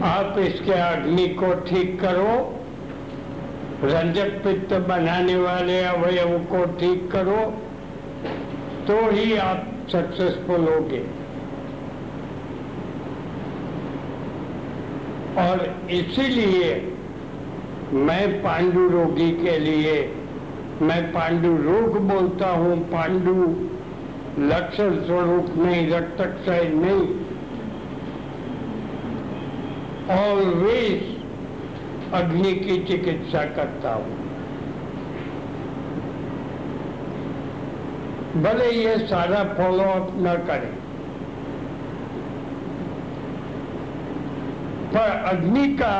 आप 0.04 0.38
इसके 0.38 0.72
अग्नि 0.72 1.26
को 1.40 1.52
ठीक 1.60 2.00
करो 2.00 2.34
रंजक 3.84 4.30
पित्त 4.44 4.72
बनाने 4.88 5.34
वाले 5.36 5.78
अवयव 5.84 6.38
को 6.50 6.64
ठीक 6.78 7.10
करो 7.12 7.40
तो 8.86 8.96
ही 9.10 9.34
आप 9.38 9.66
सक्सेसफुल 9.92 10.68
होगे। 10.68 11.02
और 15.42 15.66
इसीलिए 15.90 16.72
मैं 18.06 18.42
पांडु 18.42 18.88
रोगी 18.88 19.30
के 19.36 19.58
लिए 19.58 19.94
मैं 20.82 21.02
पांडु 21.12 21.56
रोग 21.62 21.98
बोलता 22.08 22.50
हूँ 22.52 22.76
पांडु 22.90 23.34
लक्षण 24.40 24.94
स्वरूप 25.06 25.48
नहीं 25.56 25.90
रक्तक्षय 25.90 26.68
नहीं। 26.74 27.06
ऑलवेज 30.12 31.02
अग्नि 32.14 32.52
की 32.54 32.76
चिकित्सा 32.84 33.42
करता 33.56 33.92
हूँ। 33.94 34.20
भले 38.42 38.70
ये 38.70 38.96
सारा 38.98 39.42
फॉलो 39.54 39.84
अप 39.92 40.14
न 40.18 40.34
करें, 40.46 40.72
पर 44.92 45.10
अग्नि 45.26 45.66
का 45.74 45.94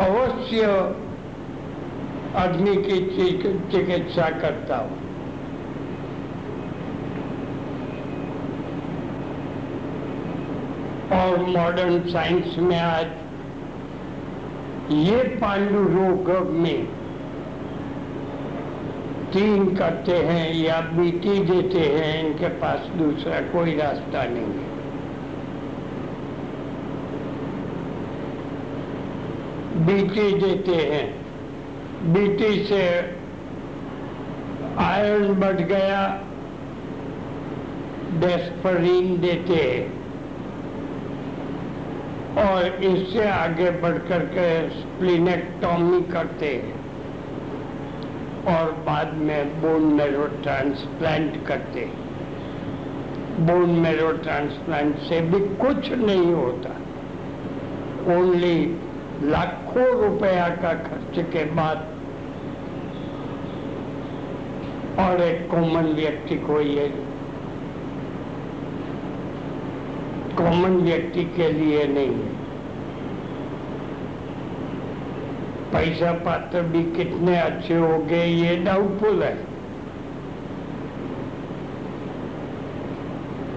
अवश्य 0.00 0.66
अग्नि 2.36 2.76
की 2.82 3.00
चिकित्सा 3.70 4.28
करता 4.40 4.76
हूँ। 4.76 5.03
और 11.12 11.38
मॉडर्न 11.38 12.00
साइंस 12.00 12.56
में 12.58 12.80
आज 12.80 13.06
ये 14.92 15.16
पांडु 15.16 15.78
रोग 15.78 16.50
में 16.50 16.86
तीन 19.32 19.76
करते 19.76 20.12
हैं 20.12 20.54
या 20.54 20.80
बीटी 20.80 21.38
देते 21.44 21.78
हैं, 21.78 22.26
इनके 22.26 22.48
पास 22.48 22.90
दूसरा 22.96 23.40
कोई 23.40 23.76
रास्ता 23.76 24.24
नहीं 24.24 24.42
है। 24.42 24.74
बीटी 29.86 30.38
देते 30.38 30.74
हैं। 30.74 31.26
बीटी 32.12 32.64
से 32.64 32.88
आयरन 34.78 35.34
बढ़ 35.34 35.60
गया 35.60 36.20
डेस्परीन 38.20 39.20
देते 39.20 39.54
हैं। 39.54 40.03
और 42.38 42.66
इससे 42.66 43.28
आगे 43.28 43.70
बढ़कर 43.70 44.18
के 44.18 44.70
स्प्लिनेक्टॉमी 44.70 46.00
करते 46.02 46.46
हैं। 46.46 46.84
और 48.44 48.72
बाद 48.72 49.14
में 49.14 49.62
बोन 49.62 49.82
मेरो 49.82 50.26
ट्रांसप्लांट 50.26 51.46
करते 51.46 51.80
हैं। 51.80 52.04
बोन 53.46 53.70
मेरो 53.70 54.12
ट्रांसप्लांट 54.12 54.98
से 54.98 55.20
भी 55.20 55.40
कुछ 55.56 55.92
नहीं 55.92 56.32
होता। 56.32 56.70
ओनली 58.16 58.80
लाखों 59.22 59.86
रुपया 59.86 60.48
का 60.48 60.72
खर्च 60.74 61.18
के 61.32 61.44
बाद 61.44 61.76
और 64.98 65.22
एक 65.22 65.50
कॉमन 65.50 65.86
व्यक्ति 65.92 66.34
को 66.34 66.60
ये 66.60 67.04
कॉमन 70.36 70.76
व्यक्ति 70.76 71.24
के 71.24 71.52
लिए 71.52 71.86
नहीं 71.86 72.14
है। 72.14 72.42
पैसा 75.72 76.12
पात्र 76.12 76.60
भी 76.62 76.82
कितने 76.92 77.36
अच्छे 77.38 77.74
हो 77.74 77.98
गए, 77.98 78.26
ये 78.26 78.56
डाउटफुल 78.56 79.22
है। 79.22 79.34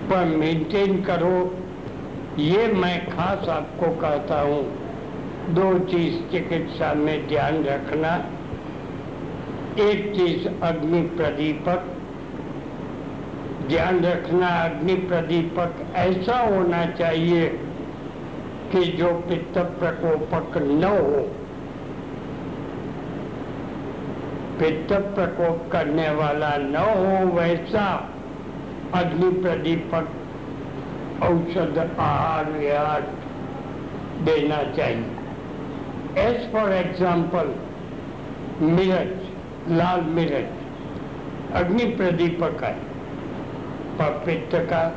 पर 0.09 0.25
मेंटेन 0.25 1.01
करो, 1.01 1.57
ये 2.39 2.67
मैं 2.67 3.05
खास 3.05 3.49
आपको 3.49 3.87
कहता 4.01 4.41
हूँ, 4.41 4.63
दो 5.49 5.79
चीज़ 5.79 6.31
चिकित्सा 6.31 6.93
में 6.93 7.27
ध्यान 7.27 7.63
रखना, 7.63 8.15
एक 9.79 10.11
चीज़ 10.15 10.47
अग्नि 10.63 11.01
प्रदीपक 11.01 11.96
ध्यान 13.67 13.99
रखना, 14.05 14.47
अग्नि 14.47 14.93
प्रदीपक, 14.95 15.79
ऐसा 15.95 16.37
होना 16.39 16.85
चाहिए 16.85 17.47
कि 18.71 18.83
जो 18.91 19.13
पित्त 19.13 19.57
प्रकोपक 19.57 20.57
न 20.57 20.83
हो। 20.83 21.21
पित्त 24.59 24.93
प्रकोप 24.93 25.69
करने 25.71 26.09
वाला 26.09 26.55
न 26.57 26.75
हो, 26.75 27.35
वैसा 27.35 27.85
अग्नि 28.95 29.29
प्रदीपक 29.41 30.09
औषध 31.23 31.77
आहार 31.99 32.51
विहार 32.51 33.01
देना 34.23 34.63
चाहिए। 34.73 36.25
एज 36.25 36.51
फॉर 36.51 36.71
एग्ज़ाम्पल 36.73 37.55
मिर्च 38.61 39.71
लाल 39.71 40.01
मिर्च 40.01 41.55
अग्नि 41.55 41.85
प्रदीपक 41.95 42.63
है। 42.63 42.86
पित्त 44.01 44.55
का 44.55 44.87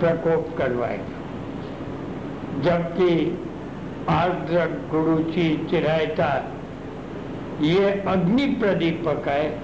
प्रकोप 0.00 0.58
करवाएगा। 0.58 1.16
जबकि 2.60 3.38
आर्द्र 4.08 4.58
गुरुचि 4.90 5.66
चिरायता, 5.70 6.52
ये 7.60 7.90
अग्नि 7.90 8.46
प्रदीपक 8.46 9.28
है, 9.28 9.58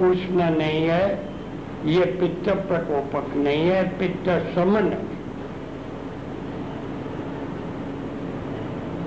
उष्ण 0.00 0.50
नहीं 0.56 0.82
है, 0.82 1.32
ये 1.84 2.04
पित्त 2.04 2.48
प्रकोपक 2.48 3.36
नहीं 3.36 3.68
है, 3.68 3.98
पित्त 3.98 4.28
समन 4.54 4.82
है। 4.82 5.12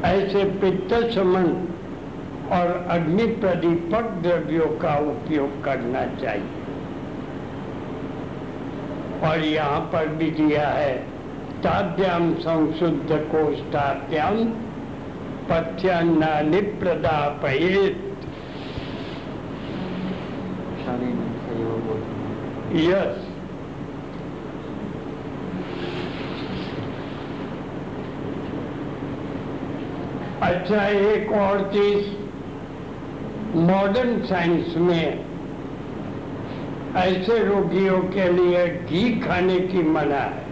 ऐसे 0.03 0.43
पित्त 0.43 0.93
समन 0.93 1.67
और 2.51 2.88
अग्नि 2.89 3.23
प्रदीपक 3.23 4.03
द्रव्यों 4.03 4.67
का 4.67 4.95
उपयोग 4.95 5.63
करना 5.63 6.05
चाहिए। 6.05 6.64
और 9.25 9.43
यहाँ 9.43 9.79
पर 9.93 10.07
भी 10.15 10.29
दिया 10.31 10.67
है। 10.69 10.93
ताद्याम 11.63 12.33
संशुद्ध 12.39 13.17
कोष्ठाद्याम 13.31 14.43
पथ्यान्नानि 15.49 16.61
प्रदापयेत 16.81 18.01
यस 22.75 23.23
अच्छा 30.43 30.85
एक 30.88 31.31
और 31.33 31.61
चीज़ 31.73 32.07
मॉडर्न 33.61 34.19
साइंस 34.25 34.75
में 34.77 35.24
ऐसे 36.95 37.38
रोगियों 37.43 37.97
के 38.10 38.27
लिए 38.31 38.65
घी 38.67 39.19
खाने 39.19 39.60
की 39.62 39.81
मना 39.89 40.19
है। 40.19 40.43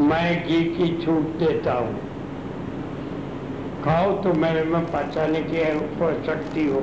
मैं 0.00 0.46
घी 0.46 0.60
की 0.74 0.88
छूट 1.04 1.38
देता 1.38 1.72
हूँ। 1.72 1.96
खाओ 3.84 4.12
तो 4.22 4.32
मेरे 4.34 4.62
में 4.64 4.84
पचाने 4.86 5.40
की 5.44 5.62
शक्ति 6.26 6.66
हो। 6.66 6.80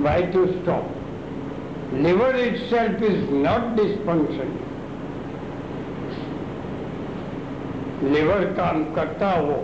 Why 0.00 0.22
to 0.26 0.46
stop 0.46 1.94
liver 1.94 2.36
itself 2.60 3.02
is 3.02 3.30
not 3.32 3.74
dysfunction 3.76 4.54
liver 8.04 8.44
काम 8.52 8.84
करता 8.94 9.30
हो, 9.30 9.56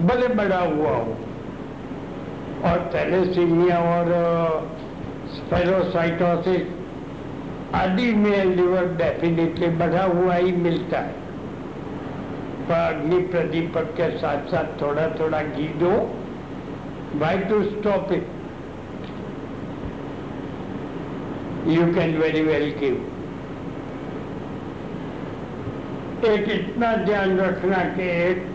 बड़े 0.00 0.28
बड़ा 0.34 0.58
हुआ 0.58 0.90
हो, 0.90 1.16
और 2.64 2.90
थैलेसीमिया 2.94 3.78
और 3.92 4.12
स्पेरोसाइटोसिस 5.38 6.62
आदि 7.74 8.12
में 8.14 8.44
लिवर 8.46 8.86
डेफिनेटली 8.96 9.68
बढ़ा 9.78 10.04
हुआ 10.04 10.34
ही 10.34 10.52
मिलता 10.58 10.98
है। 10.98 11.16
पर 12.68 12.74
अग्नि 12.74 13.18
प्रदीपक 13.26 13.92
के 13.96 14.08
साथ 14.18 14.50
साथ 14.50 14.80
थोड़ा 14.80 15.06
थोड़ा 15.20 15.42
घी 15.42 15.68
दो 15.80 15.90
why 17.16 17.38
to 17.50 17.62
stop 17.64 18.12
it 18.12 18.26
you 21.68 21.86
can 21.94 22.16
very 22.18 22.42
well 22.42 22.66
give 22.80 22.94
एक 26.26 26.48
इतना 26.50 26.92
ध्यान 27.04 27.38
रखना 27.38 27.78
कि 27.96 28.08
एक 28.22 28.46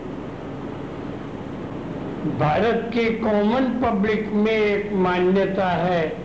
भारत 2.38 2.90
की 2.94 3.04
कॉमन 3.18 3.64
पब्लिक 3.82 4.28
में 4.34 4.52
एक 4.52 4.92
मान्यता 4.98 5.68
है। 5.78 6.23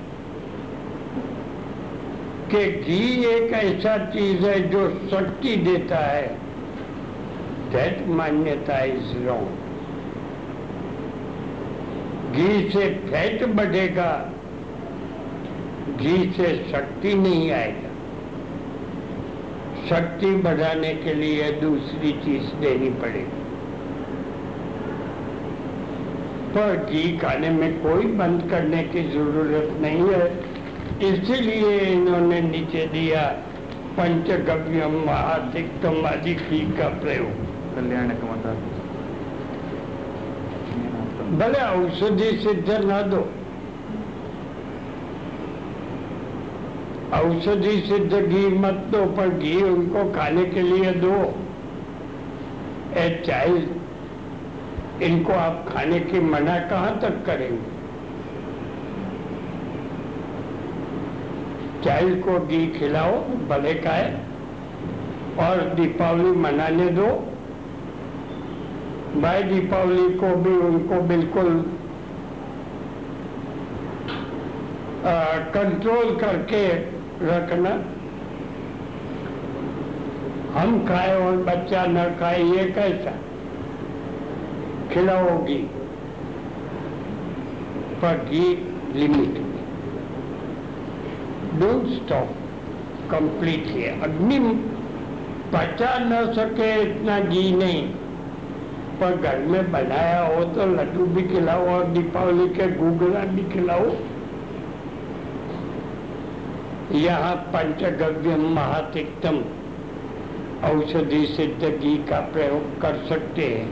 कि 2.49 2.65
घी 2.71 3.25
एक 3.25 3.53
ऐसा 3.53 3.97
चीज़ 3.97 4.45
है 4.45 4.69
जो 4.69 4.89
शक्ति 5.11 5.55
देता 5.55 5.97
है। 5.97 6.27
दैट 7.71 8.07
मान्यता 8.07 8.79
इज़ 8.83 9.17
रॉन्ग 9.27 9.67
घी 12.35 12.69
से 12.69 12.89
फैट 12.89 13.45
बढ़ेगा, 13.45 14.31
घी 15.97 16.33
से 16.37 16.47
शक्ति 16.71 17.13
नहीं 17.13 17.51
आएगा। 17.51 17.89
शक्ति 19.89 20.31
बढ़ाने 20.35 20.93
के 20.93 21.13
लिए 21.13 21.51
दूसरी 21.51 22.11
चीज़ 22.11 22.55
देनी 22.55 22.89
पड़ेगी। 22.89 23.47
पर 26.51 26.85
घी 26.91 27.17
खाने 27.17 27.49
में 27.49 27.81
कोई 27.81 28.05
बंद 28.05 28.49
करने 28.51 28.83
की 28.83 29.09
ज़रूरत 29.09 29.77
नहीं 29.81 30.09
है। 30.09 30.48
इसीलिए 31.01 31.77
इन्होंने 31.79 32.39
नीचे 32.41 32.85
दिया 32.85 33.21
पंचगव्यम 33.97 34.95
महाधिकतम 35.05 36.05
आदि 36.07 36.33
घी 36.33 36.59
का 36.77 36.87
प्रयोग। 36.99 37.45
कल्याणकमत 37.75 38.45
भले 41.39 41.61
औषधि 41.61 42.29
सिद्ध 42.37 42.69
न 42.71 43.01
दो। 43.09 43.21
औषधि 47.17 47.79
सिद्ध 47.87 48.21
घी 48.21 48.47
मत 48.57 48.85
दो 48.91 49.05
पर 49.15 49.29
घी 49.29 49.55
उनको 49.63 50.03
खाने 50.11 50.45
के 50.45 50.61
लिए 50.61 50.91
दो। 50.99 51.15
ए 52.97 53.09
चाइल्ड 53.25 55.03
इनको 55.03 55.33
आप 55.33 55.65
खाने 55.69 55.99
की 55.99 56.19
मना 56.19 56.59
कहाँ 56.69 56.99
तक 56.99 57.25
करेंगे? 57.25 57.78
चाइल्ड 61.83 62.23
को 62.23 62.39
घी 62.39 62.65
खिलाओ, 62.69 63.11
भले 63.49 63.73
का 63.75 63.91
है 63.91 64.13
और 65.39 65.61
दीपावली 65.75 66.31
मनाने 66.37 66.87
दो। 66.89 67.07
भाई, 69.21 69.43
दीपावली 69.43 70.09
को 70.15 70.35
भी 70.37 70.55
उनको 70.67 71.01
बिल्कुल 71.03 71.47
कंट्रोल 75.53 76.15
करके 76.15 76.61
रखना। 77.25 77.69
हम 80.53 80.79
खाए 80.85 81.15
और 81.25 81.37
बच्चा 81.45 81.85
न 81.87 82.03
खाए, 82.19 82.41
ये 82.43 82.65
कैसा? 82.71 83.11
खिलाओगी 84.93 85.61
पर 88.01 88.25
घी 88.25 88.45
लिमिट 88.95 89.48
डोंट 91.59 91.87
स्टॉप 91.93 92.35
कंप्लीटली 93.11 93.85
अग्नि 93.85 94.39
पचा 95.53 95.97
न 95.99 96.25
सके 96.33 96.69
इतना 96.81 97.19
घी 97.19 97.51
नहीं। 97.53 97.83
पर 98.99 99.15
घर 99.17 99.37
में 99.45 99.71
बनाया 99.71 100.19
हो 100.21 100.43
तो 100.45 100.65
लड्डू 100.65 101.05
भी 101.05 101.21
खिलाओ 101.27 101.67
और 101.67 101.85
दीपावली 101.87 102.47
के 102.49 102.67
गुगला 102.71 103.19
भी 103.25 103.43
खिलाओ। 103.51 103.85
यहाँ 106.93 107.35
पंचगव्य 107.53 108.35
महातिक्तम 108.35 109.37
औषधि 110.65 111.25
सिद्ध 111.27 111.69
घी 111.69 111.95
का 112.03 112.19
प्रयोग 112.33 112.79
कर 112.81 112.95
सकते 113.09 113.45
हैं। 113.45 113.67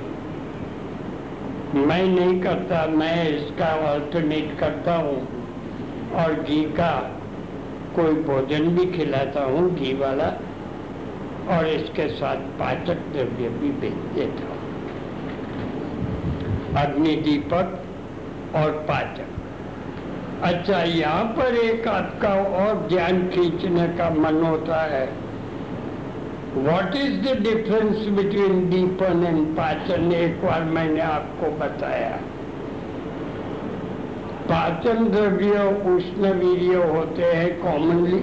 मैं 1.78 2.04
नहीं 2.06 2.40
करता, 2.42 2.86
मैं 2.88 3.30
इसका 3.30 3.70
अल्टरनेट 3.92 4.58
करता 4.60 4.96
हूँ। 4.96 5.18
और 6.16 6.34
घी 6.44 6.62
का 6.74 6.92
कोई 7.98 8.14
भोजन 8.14 8.68
भी 8.68 8.86
खिलाता 8.98 9.44
हूँ, 9.44 9.76
घी 9.76 9.94
वाला, 9.94 10.26
और 11.50 11.68
इसके 11.68 12.08
साथ 12.10 12.36
पाचक 12.36 12.98
द्रव्य 13.14 13.50
भी 13.50 13.70
बेच 13.82 14.14
देता 14.16 14.48
हूँ। 14.48 14.56
अग्नि 16.78 17.16
दीपक 17.16 17.84
और 18.56 18.72
पाचक। 18.72 19.36
अच्छा 20.44 20.84
यहाँ 20.84 21.24
पर 21.24 21.56
एक 21.56 21.88
आपका 21.88 22.34
और 22.58 22.88
ज्ञान 22.90 23.28
खींचने 23.30 23.88
का 23.88 24.10
मन 24.10 24.44
होता 24.44 24.82
है। 24.82 25.06
What 26.58 26.96
is 26.96 27.22
the 27.22 27.38
difference 27.42 28.08
between 28.08 28.70
deepan 28.70 29.24
and 29.24 29.46
pachan? 29.58 30.12
एक 30.12 30.42
बार 30.46 30.64
मैंने 30.64 31.02
आपको 31.02 31.52
बताया। 31.58 32.20
पाचन 34.50 35.08
द्रव्य 35.12 35.64
उष्ण 35.90 36.32
वीर्य 36.34 36.84
होते 36.90 37.24
हैं 37.24 37.50
कॉमनली 37.62 38.20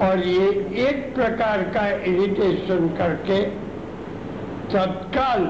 और 0.00 0.18
ये 0.26 0.48
एक 0.82 1.14
प्रकार 1.14 1.62
का 1.74 1.88
इरिटेशन 2.06 2.88
करके, 2.98 3.40
तत्काल 4.72 5.46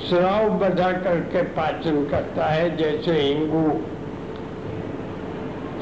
श्राव 0.00 0.48
बधा 0.58 0.90
करके 1.00 1.42
पाचन 1.56 2.04
करता 2.04 2.46
है, 2.46 2.76
जैसे 2.76 3.20
हिंगू 3.20 3.66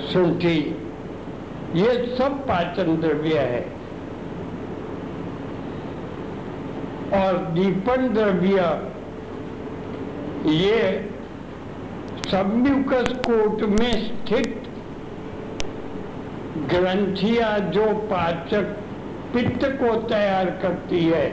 शुंठी 0.09 0.59
ये 1.75 1.93
सब 2.17 2.41
पाचन 2.49 2.97
द्रव्य 3.01 3.39
है। 3.51 3.63
और 7.15 7.37
दीपन 7.53 8.09
द्रव्य, 8.15 8.59
ये 10.55 10.79
सबम्यूकस 12.33 13.09
कोट 13.27 13.63
में 13.63 13.93
स्थित 14.05 14.69
ग्रंथिया 16.71 17.49
जो 17.59 17.87
पाचक 18.11 18.71
पित्त 19.35 19.65
को 19.81 19.91
तैयार 20.09 20.51
करती 20.63 21.01
है, 21.05 21.27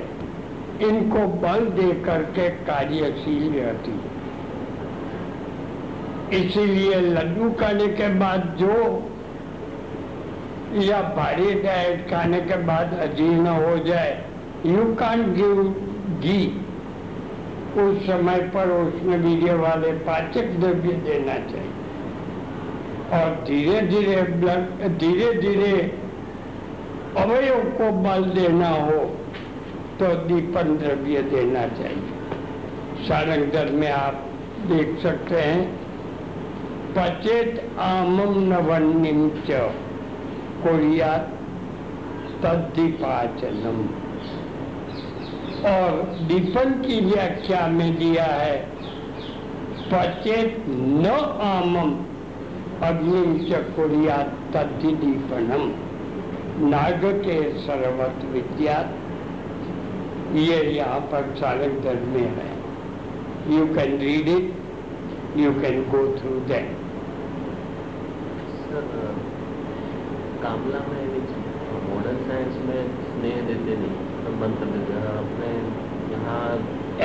इनको 0.82 1.22
बल 1.38 1.66
दे 1.70 1.88
करके 2.02 2.50
कार्यशील 2.50 3.46
रहती 3.54 3.92
है। 3.92 4.10
इसीलिए 6.40 7.00
लड्डू 7.00 7.50
खाने 7.52 7.88
के 7.88 8.08
बाद 8.16 8.56
जो, 8.60 8.76
या 10.82 11.02
भारी 11.16 11.54
डाइट 11.54 12.10
खाने 12.12 12.42
के 12.42 12.58
बाद 12.64 12.98
अजीर्ण 13.02 13.48
हो 13.48 13.78
जाए, 13.78 14.12
यू 14.66 14.84
कान 14.96 15.24
गिव 15.34 15.64
घी। 16.20 16.44
उस 17.82 17.98
समय 18.04 18.40
पर 18.54 18.72
उसमें 18.72 19.18
वीर्य 19.18 19.54
वाले 19.58 19.92
पाचक 20.06 20.46
द्रव्य 20.60 20.94
देना 21.06 21.36
चाहिए। 21.46 21.78
और 23.14 23.36
धीरे 23.48 23.82
धीरे 23.82 24.16
धीरे 24.98 25.34
धीरे 25.42 25.74
अवयव 27.18 27.64
को 27.78 27.92
बल 28.02 28.24
देना 28.32 28.70
हो 28.70 29.00
तो 30.00 30.14
दीपन 30.28 30.76
द्रव्य 30.78 31.22
देना 31.32 31.68
चाहिए। 31.78 33.08
सारंगधर 33.08 33.72
में 33.72 33.92
आप 33.92 34.26
देख 34.68 34.98
सकते 35.04 35.36
हैं, 35.36 35.64
पचेत 36.94 37.62
आमम 37.80 38.38
नवन्निम 38.46 39.30
च 39.48 39.60
तद्दीपाचनम। 42.44 43.80
और 45.68 45.92
दीपन 46.28 46.72
की 46.82 47.00
व्याख्या 47.06 47.66
में 47.70 47.92
दिया 47.98 48.26
है। 48.26 48.58
पचेत 49.92 50.66
न 50.68 51.12
आमम 51.44 51.92
अग्निम 52.88 53.38
च 53.46 53.62
कुरियात 53.76 54.36
तद्धि 54.54 54.92
दीपनम 54.98 55.64
नाग 56.68 57.06
के 57.26 57.38
सर्वत 57.60 58.26
विद्या 58.34 58.78
ये 60.38 60.62
यहाँ 60.72 61.00
पर 61.12 61.34
चालक 61.40 61.80
दल 61.84 62.00
में 62.08 62.28
है। 62.38 62.52
You 63.50 63.66
can 63.76 63.98
read 64.00 64.28
it 64.30 65.38
you 65.38 65.54
can 65.62 65.82
go 65.92 66.06
through 66.18 66.40
that 66.48 66.78
कामला 70.44 70.80
में 70.88 71.04
मॉडर्न 71.90 72.22
साइंस 72.28 72.62
में 72.66 72.82
स्नेह 73.02 73.42
देते 73.48 73.76
नहीं। 73.78 74.09
तो 74.30 74.36
मंत्र 74.38 74.66
देते 74.66 74.94
हैं। 74.94 75.12
अपने 75.20 75.48
यहाँ 76.12 76.42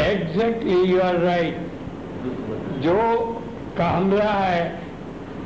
एग्जैक्टली 0.01 0.79
यू 0.85 0.97
आर 1.01 1.19
राइट 1.21 1.61
जो 2.83 2.97
कामला 3.79 4.33
है 4.33 4.65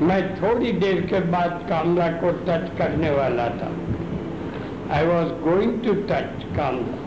मैं 0.00 0.20
थोड़ी 0.36 0.72
देर 0.80 1.00
के 1.06 1.20
बाद 1.32 1.52
कामरा 1.68 2.08
को 2.22 2.30
टच 2.46 2.64
करने 2.78 3.10
वाला 3.10 3.46
था। 3.60 3.68
I 4.96 5.06
was 5.06 5.30
going 5.44 5.76
to 5.84 5.94
touch 6.10 6.44
Kamra. 6.56 6.98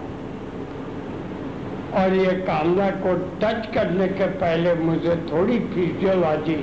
और 2.02 2.14
ये 2.16 2.32
कामरा 2.42 2.90
को 3.04 3.14
टच 3.40 3.68
करने 3.74 4.08
के 4.14 4.28
पहले 4.40 4.74
मुझे 4.84 5.16
थोड़ी 5.32 5.60
फिजियोलॉजी 5.70 6.56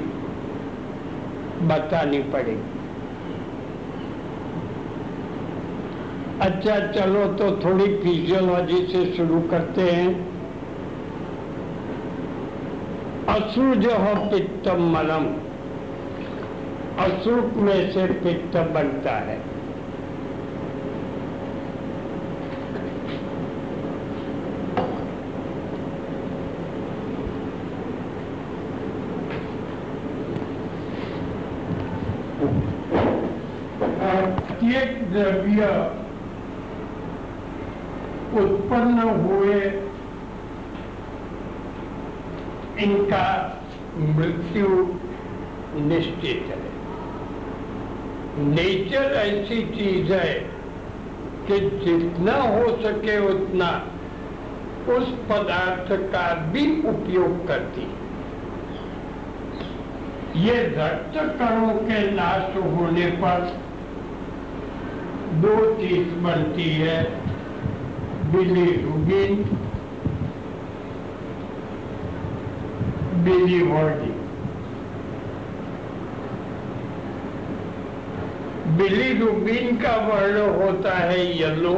बतानी 1.69 2.19
पड़ेगी। 2.33 2.78
अच्छा 6.41 6.75
चलो 6.93 7.25
तो 7.33 7.47
थोड़ी 7.65 7.87
फिजियोलॉजी 7.99 8.77
से 8.87 9.05
शुरू 9.17 9.41
करते 9.41 9.83
हैं। 9.83 10.11
अश्रु 13.29 13.75
जो 13.75 13.97
हो, 13.97 14.15
पित्तम 14.31 14.83
मलम। 14.93 15.27
अश्रु 17.05 17.63
में 17.63 17.93
से 17.93 18.07
पित्त 18.07 18.57
बनता 18.75 19.17
है। 19.19 19.39
प्रत्येक 34.61 35.13
द्रव्य 35.13 35.67
उत्पन्न 38.69 39.03
हुए 39.19 39.61
इनका 42.85 43.27
मृत्यु 43.99 44.69
निश्चित 45.83 46.51
है। 46.51 46.59
नेचर 48.49 49.15
ऐसी 49.17 49.63
चीज़ 49.69 50.13
है 50.13 50.35
कि 51.47 51.59
जितना 51.85 52.35
हो 52.35 52.67
सके 52.83 53.19
उतना 53.29 53.71
उस 54.89 55.09
पदार्थ 55.31 55.93
का 56.13 56.27
भी 56.53 56.67
उपयोग 56.89 57.47
करती 57.49 57.87
ये 60.41 60.57
रक्त 60.77 61.17
कणों 61.39 61.75
के 61.87 62.01
नाश 62.13 62.57
होने 62.67 63.07
पर 63.23 63.49
दो 65.41 65.57
चीज़ 65.81 66.15
बनती 66.25 66.71
है 66.75 67.01
बिलीरुबिन 68.33 69.43
बिलीवर्डिन 73.25 74.17
रूबीन 79.19 79.77
का 79.77 79.95
वर्ण 80.07 80.41
होता 80.57 80.93
है 80.97 81.21
येलो। 81.39 81.75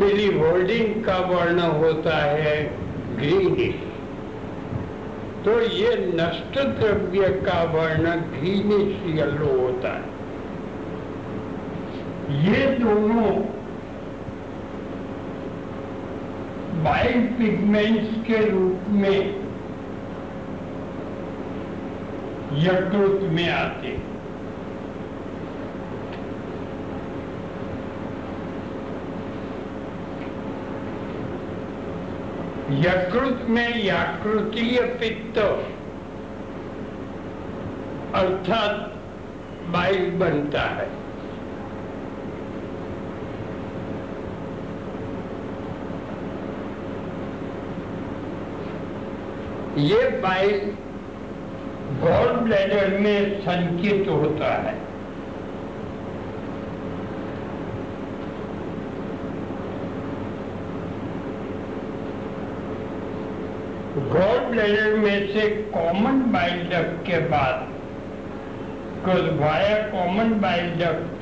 बिलीवर्डिन 0.00 1.02
का 1.02 1.16
वर्ण 1.28 1.60
होता 1.78 2.16
है 2.16 2.56
ग्रीनिश 3.16 3.78
तो 5.44 5.52
ये 5.76 5.94
नष्ट 6.14 6.58
द्रव्य 6.78 7.28
का 7.46 7.62
वर्ण 7.74 8.14
ग्रीनिश 8.32 8.90
येलो 9.16 9.52
होता 9.60 9.92
है। 9.94 10.18
ये 12.42 12.66
दोनों 12.78 13.30
बाइल 16.82 17.26
पिगमेंट्स 17.38 18.16
के 18.26 18.38
रूप 18.50 18.84
में 18.88 19.40
यकृत 22.50 23.20
में 23.32 23.48
आते 23.50 23.92
यकृत 32.68 33.46
में 33.50 33.76
याकृतीय 33.84 34.80
पित्त 35.00 35.38
अर्थात 38.14 38.96
बाइल 39.66 40.10
बनता 40.18 40.62
है 40.70 40.99
ये 49.80 50.08
बाइल 50.22 50.56
गॉल 52.00 52.32
ब्लैडर 52.36 52.96
में 52.98 53.40
संचित 53.40 54.08
होता 54.08 54.48
है। 54.62 54.74
गॉल 64.10 64.38
ब्लैडर 64.50 64.96
में 64.96 65.32
से 65.32 65.48
कॉमन 65.74 66.20
बाइल 66.32 66.62
डक्ट 66.70 67.06
के 67.06 67.18
बाद 67.28 67.68
via 69.40 69.76
common 69.88 70.32
bile 70.40 70.70
duct 70.80 71.18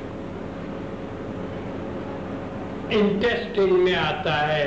intestine 2.93 3.73
में 3.73 3.95
आता 3.95 4.33
है 4.47 4.65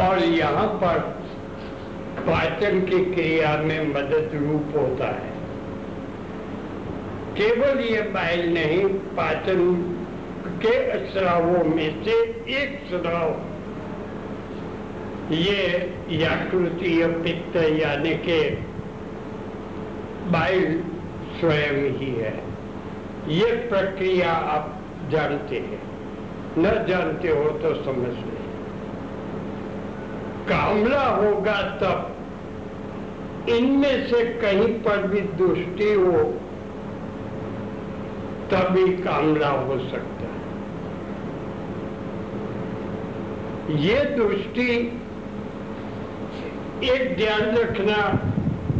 और 0.00 0.18
यहाँ 0.18 0.66
पर 0.82 1.17
पाचन 2.26 2.80
की 2.80 3.14
क्रिया 3.14 3.56
में 3.56 3.88
मदद 3.88 4.30
रूप 4.34 4.76
होता 4.76 5.06
है। 5.06 5.38
केवल 7.36 7.80
ये 7.80 8.02
बाइल 8.02 8.54
नहीं, 8.54 8.84
पाचन 8.88 9.72
के 10.46 10.98
स्रावों 11.10 11.64
में 11.64 12.04
से 12.04 12.10
एक 12.62 12.82
स्राव। 12.88 13.30
ये 15.32 15.94
याकृतीय 16.10 17.06
पित्त 17.06 17.56
यानी 17.56 18.14
के 18.14 18.50
बाइल 20.30 20.84
स्वयं 21.40 21.90
ही 21.96 22.10
है। 22.10 22.42
ये 23.28 23.52
प्रक्रिया 23.52 24.32
आप 24.32 24.82
जानते 25.10 25.56
हैं। 25.56 25.82
न 26.58 26.86
जानते 26.88 27.28
हो 27.28 27.50
तो 27.50 27.74
समझ 27.74 28.14
लें। 28.14 28.37
कामला 30.48 31.02
होगा 31.02 31.60
तब। 31.80 32.14
इनमें 33.48 34.06
से 34.08 34.22
कहीं 34.40 34.68
पर 34.82 35.06
भी 35.06 35.20
दुष्टि 35.38 35.92
हो, 35.92 36.22
तभी 38.50 38.86
कामला 38.98 39.48
हो 39.48 39.78
सकता 39.80 40.24
है। 40.24 40.36
ये 43.78 43.98
दृष्टि 44.16 44.68
एक 46.84 47.16
ध्यान 47.16 47.42
रखना, 47.56 47.96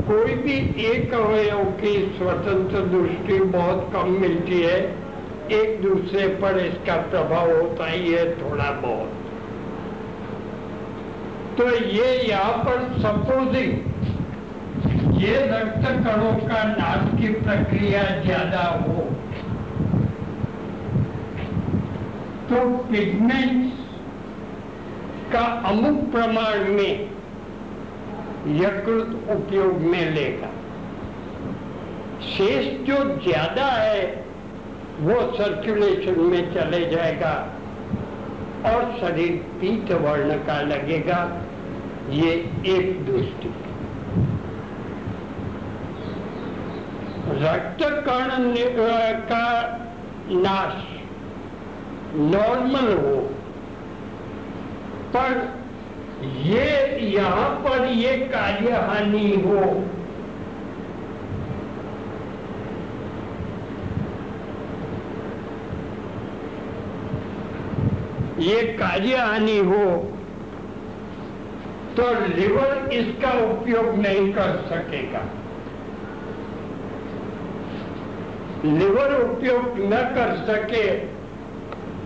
कोई 0.08 0.34
भी 0.34 0.56
एक 0.86 1.14
अवयव 1.14 1.64
की 1.80 1.94
स्वतंत्र 2.18 2.80
दृष्टि 2.88 3.38
बहुत 3.48 3.90
कम 3.92 4.10
मिलती 4.20 4.60
है। 4.62 4.78
एक 5.52 5.80
दूसरे 5.82 6.28
पर 6.42 6.58
इसका 6.58 6.96
प्रभाव 7.10 7.50
होता 7.52 7.86
ही 7.86 8.12
है 8.12 8.24
थोड़ा 8.34 8.70
बहुत। 8.82 9.17
तो 11.58 11.64
ये 11.66 12.08
यहाँ 12.22 12.58
पर 12.64 12.82
सपोजिंग 13.00 13.72
ये 15.20 15.36
रक्त 15.48 15.86
कणों 16.04 16.32
का 16.48 16.62
नाश 16.64 17.08
की 17.20 17.28
प्रक्रिया 17.34 18.02
ज़्यादा 18.20 18.60
हो। 18.82 19.06
तो 22.50 22.60
पिगमेंट्स 22.84 23.80
का 25.32 25.44
अमुक 25.70 25.98
प्रमाण 26.12 26.70
में 26.74 26.92
यकृत 28.60 29.10
उपयोग 29.30 29.80
में 29.82 30.04
लेगा। 30.10 30.50
शेष 32.28 32.64
जो 32.86 32.96
ज़्यादा 33.24 33.66
है, 33.66 34.02
वो 35.00 35.20
सर्कुलेशन 35.36 36.20
में 36.22 36.54
चले 36.54 36.82
जाएगा। 36.90 37.34
और 38.66 38.98
शरीर 39.00 39.46
पीत 39.60 39.92
वर्ण 39.92 40.34
का 40.34 40.60
लगेगा। 40.60 41.42
ये 42.10 42.30
एक 42.66 43.06
दृष्टि। 43.06 43.54
रक्त 47.44 47.82
कर्ण 47.82 48.54
का 49.20 49.78
नाश 50.30 50.98
नॉर्मल 52.14 52.92
हो। 52.98 53.34
पर 55.16 55.58
ये 56.26 56.98
यहाँ 57.16 57.50
पर 57.50 57.86
ये 57.86 58.16
कार्य 58.16 58.72
हानि 58.72 59.30
हो। 59.46 59.84
ये 68.40 68.62
कार्य 68.78 69.16
हानि 69.16 69.58
हो 69.68 69.84
तो 71.96 72.04
लिवर 72.26 72.92
इसका 72.94 73.30
उपयोग 73.44 73.86
नहीं 73.96 74.26
कर 74.32 74.50
सकेगा। 74.66 75.22
लिवर 78.64 79.14
उपयोग 79.14 79.78
न 79.92 80.02
कर 80.14 80.30
सके 80.46 80.84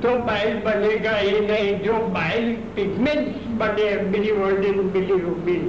तो 0.02 0.14
बाइल 0.26 0.54
बनेगा 0.60 1.16
ही 1.16 1.40
नहीं। 1.42 1.74
जो 1.80 1.98
बाइल 2.14 2.46
पिगमेंट्स 2.76 3.46
बने 3.60 3.90
biliverdin 4.10 4.78
bilirubin 4.92 5.62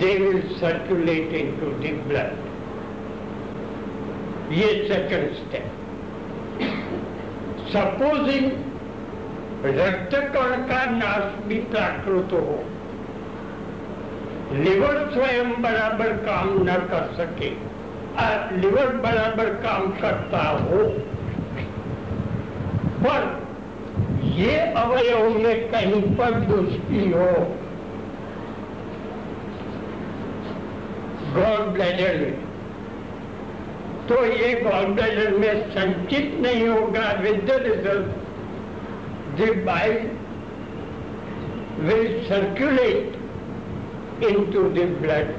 they 0.00 0.12
will 0.18 0.40
circulate 0.58 1.32
into 1.60 1.68
the 1.82 1.96
blood 2.08 2.30
ये 4.52 4.68
सेकंड 4.88 5.34
स्टेप 5.36 5.66
सपोजिंग 7.68 8.46
रक्त 9.64 10.14
कण 10.34 10.62
का 10.68 10.84
नाश 10.90 11.46
भी 11.46 11.58
प्राकृत 11.70 12.32
हो 12.32 12.62
लिवर 14.54 14.98
स्वयं 15.14 15.50
बराबर 15.62 16.12
काम 16.26 16.48
न 16.62 16.74
कर 16.90 17.08
सके 17.16 17.48
लिवर 18.56 18.92
बराबर 18.96 19.48
काम 19.62 19.88
करता 20.00 20.42
हो। 20.50 20.82
पर 23.00 23.24
ये 24.36 24.58
अवयव 24.76 25.38
में 25.38 25.68
कहीं 25.70 26.02
पर 26.16 26.38
दुष्टि 26.42 27.00
हो 27.10 27.30
गॉड 31.34 31.72
ब्लैडर 31.72 32.16
में। 32.20 32.36
तो 34.08 34.24
ये 34.26 34.52
गॉड 34.60 34.94
ब्लैडर 34.94 35.36
में 35.36 35.70
संचित 35.70 36.38
नहीं 36.40 36.68
होगा 36.68 37.10
with 37.20 37.44
the 37.48 37.60
result 37.62 38.24
the 39.37 39.53
bile 39.65 40.01
will 41.87 42.09
circulate 42.27 43.15
into 44.29 44.69
the 44.73 44.85
blood 45.01 45.33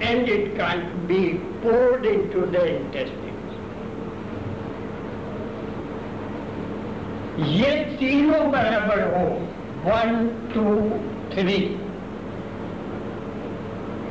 and 0.00 0.28
it 0.28 0.56
can't 0.56 1.08
be 1.08 1.40
poured 1.62 2.04
into 2.06 2.46
the 2.46 2.64
intestines. 2.76 3.24
ये 7.58 7.70
तीनों 7.98 8.50
बराबर 8.52 9.00
हो 9.14 9.26
वन 9.84 10.26
टू 10.54 10.64
थ्री 11.34 11.58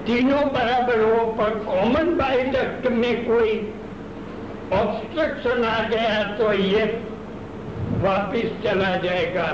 तीनों 0.07 0.41
बराबर 0.53 1.01
हो 1.01 1.25
पर 1.39 1.57
कॉमन 1.65 2.13
बाइडक्ट 2.17 2.87
में 2.91 3.25
कोई 3.25 3.57
ऑब्स्ट्रक्शन 4.73 5.63
आ 5.65 5.77
गया 5.89 6.23
तो 6.37 6.51
ये 6.53 6.85
वापिस 8.00 8.50
चला 8.64 8.96
जाएगा 9.04 9.50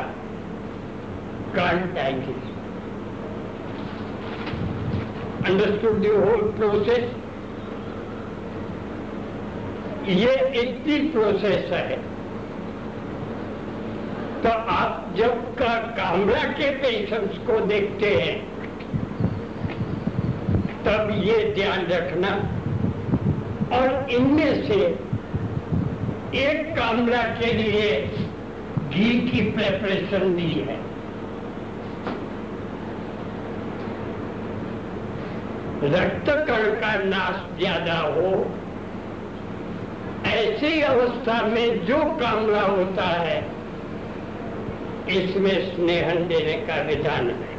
can't 1.54 1.96
angle. 1.96 2.40
Understood 5.44 6.04
whole 6.24 6.52
process? 6.58 7.06
ये 10.08 10.34
इतनी 10.60 10.98
प्रोसेस 11.12 11.72
है 11.72 11.96
तो 14.42 14.50
आप 14.74 15.14
जब 15.16 15.40
का 15.54 15.72
कामरा 15.96 16.42
के 16.52 16.70
पेशेंट्स 16.82 17.38
को 17.46 17.58
देखते 17.66 18.14
हैं, 18.14 18.36
तब 20.84 21.10
ये 21.24 21.36
ध्यान 21.54 21.86
रखना 21.86 22.30
और 23.78 24.10
इनमें 24.10 24.66
से 24.68 24.80
एक 26.46 26.74
कामरा 26.76 27.22
के 27.40 27.52
लिए 27.52 27.90
घी 28.90 29.10
की 29.20 29.40
प्रेपरेशन 29.50 30.34
दी 30.34 30.52
है। 30.60 30.76
रक्त 35.84 36.30
कण 36.48 36.64
का 36.80 36.94
नाश 37.04 37.42
ज़्यादा 37.58 37.98
हो, 38.06 38.30
ऐसी 40.28 40.80
अवस्था 40.82 41.40
में 41.42 41.86
जो 41.86 41.98
कामला 42.20 42.62
होता 42.62 43.04
है, 43.04 43.38
इसमें 45.10 45.52
स्नेहन 45.66 46.26
देने 46.28 46.52
का 46.66 46.82
विधान 46.82 47.30
है। 47.30 47.56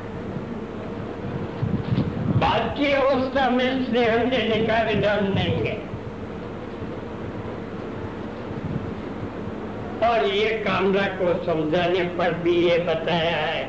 बाकी 2.39 2.91
अवस्था 2.93 3.49
में 3.49 3.85
स्नेहन 3.85 4.29
देने 4.29 4.65
का 4.65 4.81
विधान 4.83 5.31
नहीं 5.33 5.65
है। 5.65 5.77
और 10.09 10.25
ये 10.25 10.49
कामरा 10.59 11.05
को 11.15 11.33
समझाने 11.45 12.03
पर 12.17 12.33
भी 12.43 12.55
ये 12.59 12.77
बताया 12.85 13.37
है। 13.37 13.63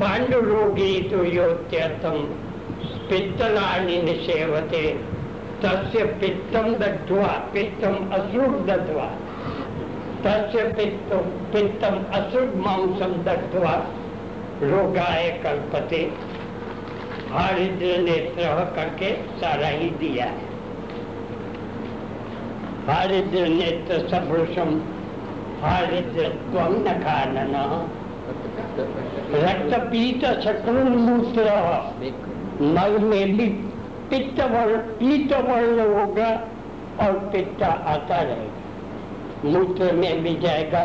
पांडु 0.00 0.40
रोगी 0.42 0.92
तो 1.10 1.24
योत्यर्थम 1.24 2.18
पित्तलानि 3.10 4.00
निषेवते। 4.02 4.82
तस्य 5.62 6.04
पित्तम 6.20 6.72
दत्वा 6.74 7.26
पित्तम 7.52 7.94
असुर 8.12 8.56
दत्वा 8.66 9.06
तस्य 10.24 10.64
पित्तम 10.72 11.30
पित्तम 11.52 11.96
असुर 12.14 12.52
मांसम 12.56 13.12
दत्वा 13.24 13.74
रोगाय 14.62 15.30
कल्पते। 15.44 16.02
हारिद्र 17.30 17.96
नेत्र 18.00 18.50
करके 18.76 19.12
सारा 19.38 19.68
ही 19.68 19.88
दिया। 20.00 20.24
है 20.24 20.52
हारिद्र 22.88 23.46
नेत्र 23.50 23.98
सभृशम 24.08 24.70
हारिद्र 25.64 26.28
त्वम 26.28 26.74
न 26.80 26.98
खानन 27.04 27.54
रक्त 29.34 29.72
पीत 29.90 30.24
शक्रुमूत्र 30.40 31.46
मल 32.60 32.98
में 33.04 33.36
भी 33.36 33.46
पित्त 34.10 34.40
वर्ण 34.44 34.76
पीत 34.98 35.32
वर्ण 35.32 35.78
होगा 35.94 36.30
और 37.00 37.12
पित्त 37.32 37.62
आता 37.62 38.20
रहेगा 38.22 38.52
मूत्र 39.44 39.92
में 39.92 40.22
भी 40.22 40.34
जाएगा 40.36 40.82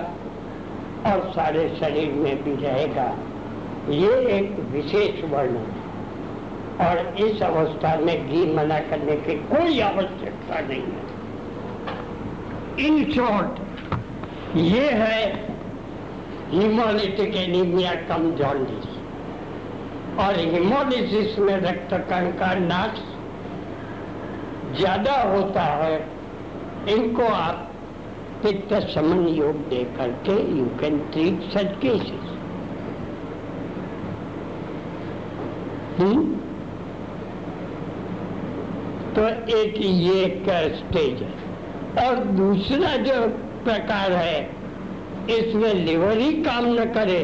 और 1.05 1.19
सारे 1.35 1.67
शरीर 1.79 2.13
में 2.13 2.43
भी 2.43 2.55
जाएगा। 2.57 3.03
ये 3.89 4.15
एक 4.37 4.59
विशेष 4.71 5.23
वर्ण 5.23 5.57
है। 5.57 5.77
और 6.79 6.97
इस 7.17 7.41
अवस्था 7.41 7.95
में 7.97 8.27
घी 8.29 8.41
मना 8.53 8.79
करने 8.79 9.15
की 9.17 9.35
कोई 9.45 9.79
आवश्यकता 9.81 10.59
नहीं 10.59 10.83
है। 10.83 11.03
इन 12.87 13.11
शॉर्ट 13.11 13.59
ये 14.55 14.85
है 14.91 15.25
हिमोलिटिक 16.51 17.35
एनीमिया 17.37 17.91
कम 18.07 18.23
जॉन्डिस 18.35 18.85
और 20.19 20.37
हिमोलिसिस 20.53 21.37
में 21.39 21.55
रक्त 21.61 21.93
कण 22.09 22.29
का 22.39 22.53
नाश 22.55 23.01
ज़्यादा 24.77 25.21
होता 25.23 25.63
है, 25.73 25.97
इनको 26.89 27.25
आप 27.25 27.69
पित्त 28.43 28.73
समन 28.93 29.27
योग 29.35 29.59
दे 29.69 29.83
करके 29.97 30.37
you 30.57 30.65
can 30.79 30.97
treat 31.11 31.49
such 31.53 31.75
cases 31.81 32.25
तो 39.15 39.27
एक 39.57 39.77
ये 39.77 40.25
का 40.47 40.57
स्टेज 40.75 41.21
है। 41.21 42.07
और 42.07 42.23
दूसरा 42.33 42.95
जो 43.03 43.15
प्रकार 43.63 44.11
है। 44.11 44.39
इसमें 45.29 45.73
लिवर 45.75 46.17
ही 46.17 46.31
काम 46.43 46.65
न 46.73 46.85
करे। 46.93 47.21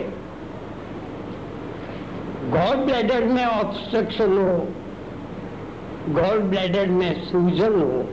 गॉल 2.50 2.84
ब्लैडर 2.86 3.24
में 3.26 3.46
ऑब्स्ट्रक्शन 3.46 4.38
हो 4.38 4.58
गॉल 6.14 6.40
ब्लैडर 6.40 6.90
में 6.90 7.24
सूजन 7.26 7.82
हो 7.82 8.04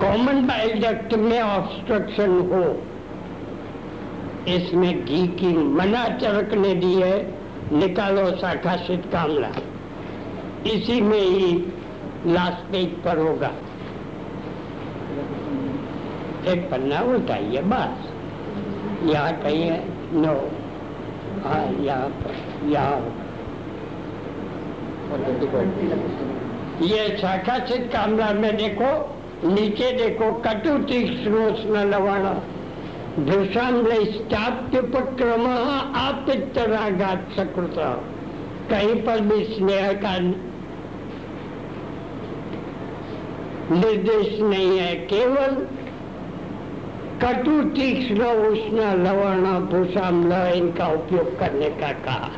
कॉमन 0.00 0.46
बाइडक्ट 0.46 1.14
में 1.14 1.40
ऑब्स्ट्रक्शन 1.42 2.38
हो, 2.50 2.62
इसमें 4.48 5.04
घी 5.04 5.26
की 5.38 5.52
मना 5.56 6.04
चरक 6.18 6.52
ने 6.54 6.74
दी 6.74 6.94
है, 6.94 7.16
निकालो 7.72 8.30
शाखाशित 8.36 9.08
कामला। 9.12 9.48
इसी 10.66 11.00
में 11.00 11.20
ही 11.20 11.52
लास्ट 12.26 12.70
पेज 12.72 12.94
पर 13.04 13.18
होगा। 13.18 13.50
एक 16.46 16.70
पन्ना 16.70 17.00
उठाइए 17.14 17.62
बस 17.62 18.08
यहाँ 19.04 19.32
कहीं 19.32 19.62
है, 19.62 19.84
नो। 20.12 20.50
हाँ 21.44 21.72
यहाँ 21.80 22.08
पर, 22.08 22.34
यहाँ 22.68 23.14
ये 26.82 27.18
शाखा 27.18 27.58
चित 27.58 27.90
कामरा 27.92 28.32
में 28.32 28.56
देखो, 28.56 29.14
नीचे 29.44 29.92
देखो 29.92 30.32
कटु 30.32 30.78
तीक्ष्ण 30.78 31.84
लवण 31.84 32.24
भूषाम्रपक्रम 33.24 35.46
आपित्तराघात 35.96 37.28
सकृत। 37.36 37.74
कहीं 38.70 39.02
पर 39.02 39.20
भी 39.20 39.44
स्नेह 39.44 39.92
का 39.92 40.18
निर्देश 43.70 44.40
नहीं 44.40 44.78
है, 44.78 44.94
केवल 44.94 45.66
कटु 47.22 47.62
तीक्ष्ण, 47.62 48.24
उष्ण, 48.24 48.76
लवण 48.76 49.44
भूषाम्ल 49.66 50.32
इनका 50.32 50.86
उपयोग 50.86 51.38
करने 51.38 51.70
का 51.70 51.92
कहा। 51.92 52.30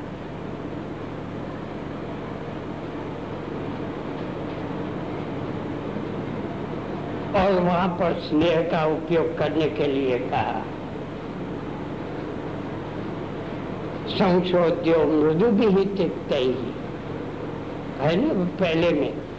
और 7.36 7.52
वहाँ 7.52 7.88
पर 7.88 8.20
स्नेह 8.20 8.60
का 8.60 8.84
उपयोग 8.84 9.38
करने 9.38 9.66
के 9.66 9.86
लिए 9.86 10.18
कहा। 10.18 10.62
संशोध्यो 14.08 15.04
मृदु 15.04 15.46
भी 15.46 15.66
ही 15.66 15.84
तिक्त 15.84 16.32
ही 16.32 16.74
है 18.00 18.16
ना 18.16 18.44
पहले 18.44 19.00
में। 19.00 19.29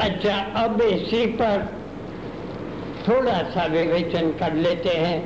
अच्छा 0.00 0.36
अब 0.64 0.80
इसी 0.80 1.26
पर 1.26 1.66
थोड़ा 3.08 3.42
सा 3.50 3.64
विवेचन 3.66 4.30
कर 4.30 4.54
लेते 4.54 4.96
हैं। 4.96 5.18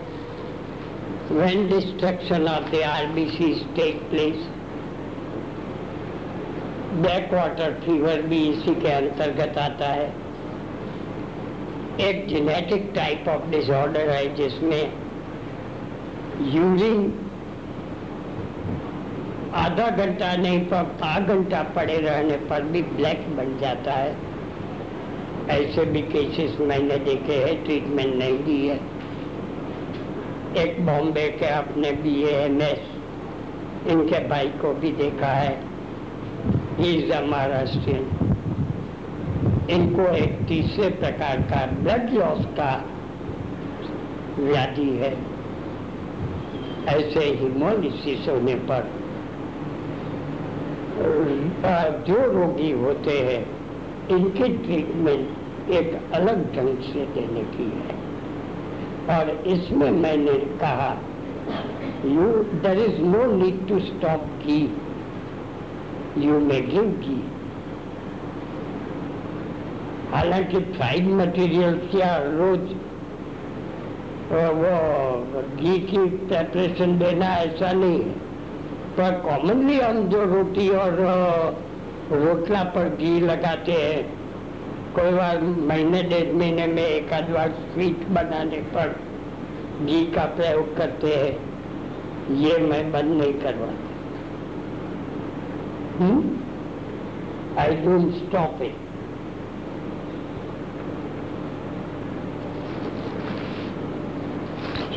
When 1.29 1.63
destruction 1.69 2.49
of 2.49 2.67
the 2.73 2.81
RBCs 2.89 3.63
place 4.11 4.43
back 6.95 7.33
water 7.35 7.73
fever 7.85 8.21
भी 8.23 8.39
इसी 8.49 8.75
के 8.75 8.89
अंतर्गत 8.89 9.59
आता 9.59 9.87
है। 9.87 10.13
एक 12.01 12.27
जेनेटिक 12.29 12.93
टाइप 12.95 13.29
ऑफ़ 13.29 13.49
डिसऑर्डर 13.51 14.11
है 14.11 14.35
जिसमें 14.35 14.93
यूरिन 16.55 17.13
आधा 19.55 19.89
घंटा 19.89 20.35
नहीं, 20.37 20.61
पर 20.61 20.77
आधा 21.05 21.35
घंटा 21.35 21.63
पड़े 21.63 21.99
रहने 21.99 22.37
पर 22.37 22.63
भी 22.63 22.83
ब्लैक 22.83 23.27
बन 23.37 23.59
जाता 23.61 23.93
है। 23.93 24.24
ऐसे 25.51 25.85
भी 25.85 26.01
केसेस 26.03 26.57
मैंने 26.61 26.97
देखे 27.05 27.35
हैं 27.35 27.55
ट्रीटमेंट 27.65 28.15
नहीं 28.15 28.39
दी 28.45 28.67
है। 28.67 28.77
एक 30.59 30.85
बॉम्बे 30.87 31.29
के 31.39 31.47
अपने 31.47 31.91
बी 32.03 32.15
एम 32.29 32.61
एस 32.63 32.83
इनके 33.91 34.19
भाई 34.29 34.49
को 34.61 34.73
भी 34.75 34.93
देखा 34.93 35.33
है। 35.35 35.55
ही 36.79 36.93
इज़ 36.93 37.13
अ 37.13 37.21
महाराष्ट्रियन 37.23 38.05
इनको 39.71 40.09
एक 40.17 40.39
तीसरे 40.49 40.89
प्रकार 40.97 41.41
का 41.51 41.65
ब्लड 41.75 42.13
लॉस 42.15 42.45
का 42.59 42.73
व्याधि 44.39 44.91
है। 45.03 45.13
ऐसे 46.89 47.25
हिमोलिसिस 47.37 48.29
होने 48.29 48.55
पर 48.71 48.93
जो 52.07 52.17
रोगी 52.33 52.71
होते 52.73 53.19
हैं 53.21 53.43
इनकी 54.11 54.49
ट्रीटमेंट 54.57 55.71
एक 55.73 56.15
अलग 56.15 56.41
ढंग 56.55 56.83
से 56.85 57.05
देने 57.15 57.43
की 57.53 57.71
है। 57.77 58.03
और 59.11 59.31
इसमें 59.47 59.91
मैंने 59.93 60.33
कहा 60.61 60.91
you 62.07 62.27
there 62.63 62.79
is 62.79 63.01
no 63.03 63.25
need 63.33 63.67
to 63.69 63.79
stop 63.81 64.27
की 64.43 64.59
यू 66.19 66.39
मे 66.41 66.61
गिव 66.61 66.91
की 67.05 67.21
हालाँकि 70.13 70.61
फ्राइड 70.73 71.09
मटेरियल 71.13 71.75
क्या 71.91 72.17
रोज 72.25 72.75
वो 74.33 74.75
घी 75.57 75.79
की 75.89 76.05
प्रेपरेशन 76.27 76.99
देना 76.99 77.27
ऐसा 77.39 77.73
नहीं 77.73 77.99
है। 78.01 78.13
पर 78.97 79.21
कॉमनली 79.21 79.79
हम 79.81 80.09
जो 80.09 80.25
रोटी 80.25 80.69
और 80.77 80.93
रोटला 82.13 82.63
पर 82.75 82.89
घी 82.97 83.21
लगाते 83.21 83.73
हैं। 83.73 84.03
कोई 84.95 85.11
बार 85.13 85.41
महीने, 85.41 86.03
डेढ़ 86.03 86.33
महीने 86.33 86.67
में 86.67 86.83
एक 86.83 87.13
आध 87.13 87.31
बार 87.31 87.51
स्वीट 87.65 88.07
बनाने 88.09 88.59
पर 88.75 88.89
घी 89.85 90.05
का 90.13 90.25
प्रयोग 90.37 90.77
करते 90.77 91.15
हैं। 91.15 91.33
ये 92.37 92.59
मैं 92.59 92.83
बंद 92.93 93.11
नहीं 93.13 93.35
करवाता। 93.41 93.93
आई 97.63 97.75
डोंट 97.77 98.15
स्टॉप 98.15 98.63
इट 98.63 98.77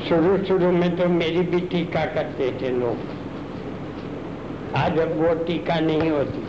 शुरू 0.07 0.37
शुरू 0.45 0.71
में 0.71 0.95
तो 0.97 1.07
मेरी 1.09 1.41
भी 1.45 1.59
टीका 1.67 2.05
करते 2.13 2.51
थे 2.61 2.69
लोग। 2.69 2.97
आज 4.77 4.99
अब 4.99 5.11
वो 5.21 5.33
टीका 5.45 5.79
नहीं 5.81 6.09
होती। 6.11 6.46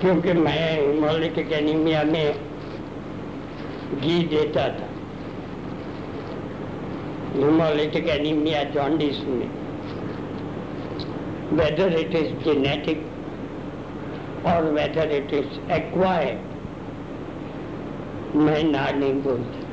क्योंकि 0.00 0.32
मैं 0.32 0.64
हिमोलिटिक 0.80 1.52
एनीमिया 1.52 2.02
में 2.02 2.34
घी 4.00 4.18
देता 4.26 4.68
था। 4.68 4.88
हिमोलिटिक 7.36 8.08
एनीमिया 8.08 8.62
जॉन्डिस 8.64 9.18
में। 9.28 9.48
वेदर 11.52 11.98
इट 11.98 12.14
इज़ 12.14 12.32
जेनेटिक 12.44 13.06
और 14.46 14.72
वेदर 14.72 15.12
इट 15.12 15.34
इज़ 15.34 15.72
एक्वायर्ड 15.72 16.38
मैं 18.36 18.62
ना 18.64 18.90
नहीं 18.90 19.22
बोलती। 19.22 19.66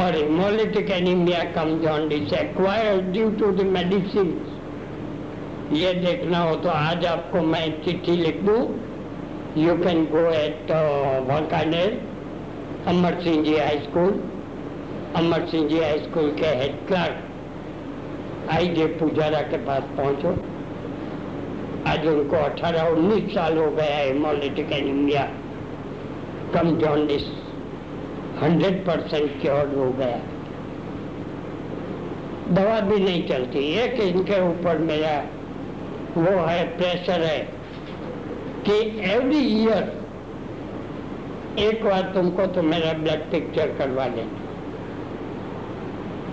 और 0.00 0.16
haemolytic 0.16 0.88
anemia 0.88 1.42
cum 1.54 1.70
jaundice 1.80 2.32
acquired 2.34 3.06
due 3.12 3.30
to 3.30 3.46
the 3.52 3.64
medicines 3.76 4.49
ये 5.72 5.92
देखना 5.94 6.38
हो 6.38 6.54
तो 6.56 6.68
आज 6.68 7.04
आपको 7.06 7.40
मैं 7.42 7.66
चिट्ठी 7.82 8.12
लिख। 8.12 8.40
दूँ 8.44 8.62
you 9.56 9.74
can 9.76 10.04
go 10.06 10.24
at 10.30 10.70
Wankaner 11.28 12.00
Amar 12.88 13.20
Singh 13.22 13.44
ji 13.44 13.56
high 13.56 13.78
school 13.80 14.10
Amar 15.16 15.46
Singh 15.48 15.68
ji 15.68 15.78
high 15.80 15.98
school 16.00 16.30
के 16.40 16.46
head 16.58 16.74
clerk 16.88 18.50
I 18.52 18.68
J 18.74 18.86
Pujara 18.98 19.40
के 19.44 19.58
पास 19.66 19.82
पहुंचो। 19.96 20.34
आज 21.90 22.06
उनको 22.08 22.36
18-19 22.38 23.32
साल 23.34 23.58
हो 23.58 23.70
गया 23.72 23.96
haemolytic 23.96 24.72
anaemia 24.72 25.24
cum 26.54 26.76
jaundice 26.78 27.24
hundred 28.42 28.84
percent 28.86 29.40
cure 29.42 29.74
हो 29.76 29.90
गया। 29.98 30.20
दवा 32.54 32.80
भी 32.82 33.04
नहीं 33.04 33.26
चलती। 33.28 33.58
एक 33.80 34.00
इनके 34.02 34.40
ऊपर 34.48 34.78
मेरा 34.86 35.20
वो 36.16 36.44
है 36.46 36.76
प्रेशर 36.76 37.20
है, 37.20 37.38
कि 38.68 38.76
एवरी 39.10 39.38
ईयर 39.38 40.00
एक 41.58 41.84
बार 41.84 42.02
तुमको 42.14 42.46
तो 42.46 42.62
मेरा 42.62 42.92
ब्लड 42.92 43.20
पिक्चर 43.30 43.66
करवा 43.78 44.06
लेना। 44.06 44.38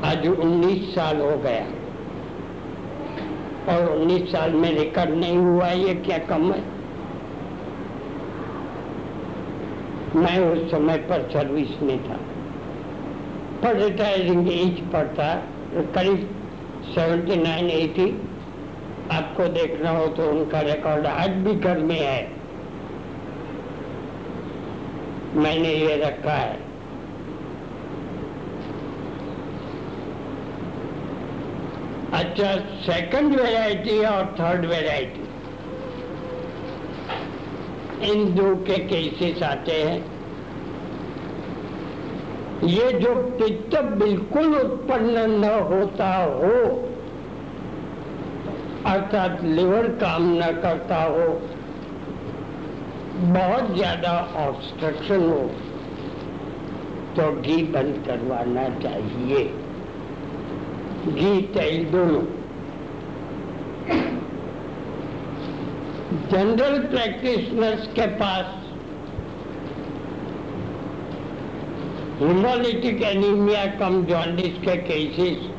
आज 0.09 0.28
19 0.28 0.95
साल 0.95 1.21
हो 1.21 1.38
गया। 1.38 1.65
और 3.67 3.89
19 3.97 4.32
साल 4.32 4.53
में 4.53 4.69
रिकॉर्ड 4.71 5.09
नहीं 5.09 5.38
हुआ, 5.38 5.67
ये 5.67 5.93
क्या 5.95 6.17
कम 6.17 6.51
है? 6.51 6.61
मैं 10.15 10.39
उस 10.39 10.71
समय 10.71 10.97
पर 10.97 11.30
सर्विस 11.34 11.82
में 11.82 12.09
था। 12.09 12.17
पर 13.63 13.75
रिटायरिंग 13.75 14.51
एज 14.51 14.80
पर 14.93 15.07
था, 15.07 15.34
करीब 15.95 16.30
79 16.95 17.69
80 17.71 18.26
आपको 19.11 19.47
देखना 19.49 19.89
हो 19.89 20.07
तो 20.07 20.29
उनका 20.29 20.61
रिकॉर्ड 20.61 21.05
आज 21.07 21.29
भी 21.43 21.53
घर 21.53 21.77
में 21.79 21.99
है। 21.99 22.21
मैंने 25.35 25.73
ये 25.73 25.95
रखा 25.97 26.33
है। 26.33 26.65
अच्छा 32.13 32.51
सेकंड 32.83 33.35
वेराइटी 33.35 33.97
और 34.05 34.35
थर्ड 34.39 34.65
वेराइटी 34.65 35.25
इन 38.11 38.33
दो 38.35 38.55
के 38.65 38.77
केसेस 38.87 39.43
आते 39.43 39.71
हैं। 39.83 39.99
ये 42.67 42.91
जो 42.93 43.13
पित्त 43.39 43.75
बिल्कुल 43.95 44.55
उत्पन्न 44.55 45.29
न 45.31 45.49
होता 45.63 46.13
हो 46.15 46.53
अर्थात 48.88 49.43
लिवर 49.43 49.88
काम 50.01 50.27
न 50.33 50.51
करता 50.61 51.01
हो, 51.03 51.27
बहुत 53.33 53.75
ज़्यादा 53.75 54.11
ऑब्स्ट्रक्शन 54.39 55.23
हो 55.23 55.39
तो 57.15 57.31
घी 57.41 57.61
बंद 57.73 58.03
करवाना 58.07 58.67
चाहिए। 58.79 59.43
घी, 61.09 61.41
तेल 61.53 61.85
दोनों। 61.91 62.21
जनरल 66.31 66.79
प्रैक्टिशनर्स 66.88 67.88
के 67.95 68.07
पास 68.17 68.55
हिमोलिटिक 72.19 73.01
एनीमिया 73.03 73.65
कम 73.79 74.03
जॉन्डिस 74.05 74.57
के 74.61 74.75
केसेस 74.83 75.49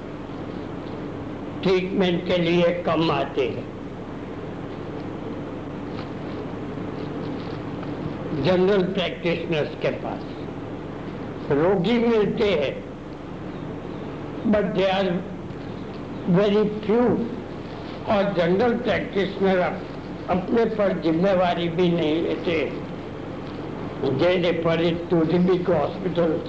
ट्रीटमेंट 1.62 2.26
के 2.26 2.36
लिए 2.38 2.72
कम 2.86 3.10
आते 3.10 3.46
हैं 3.48 3.66
जनरल 8.44 8.82
प्रैक्टिशनर्स 8.92 9.74
के 9.82 9.90
पास 10.02 11.52
रोगी 11.52 11.98
मिलते 11.98 12.50
हैं 12.52 12.74
but 14.52 14.74
they 14.74 14.88
are 14.90 15.10
very 16.30 16.64
few 16.80 17.00
और 18.14 18.34
जनरल 18.36 18.76
प्रैक्टिशनर 18.82 19.62
अपने 20.30 20.64
पर 20.76 21.00
जिम्मेवारी 21.00 21.68
भी 21.68 21.88
नहीं 21.88 22.22
लेते 22.22 22.60
big 24.00 25.66
hospitals. 25.66 26.48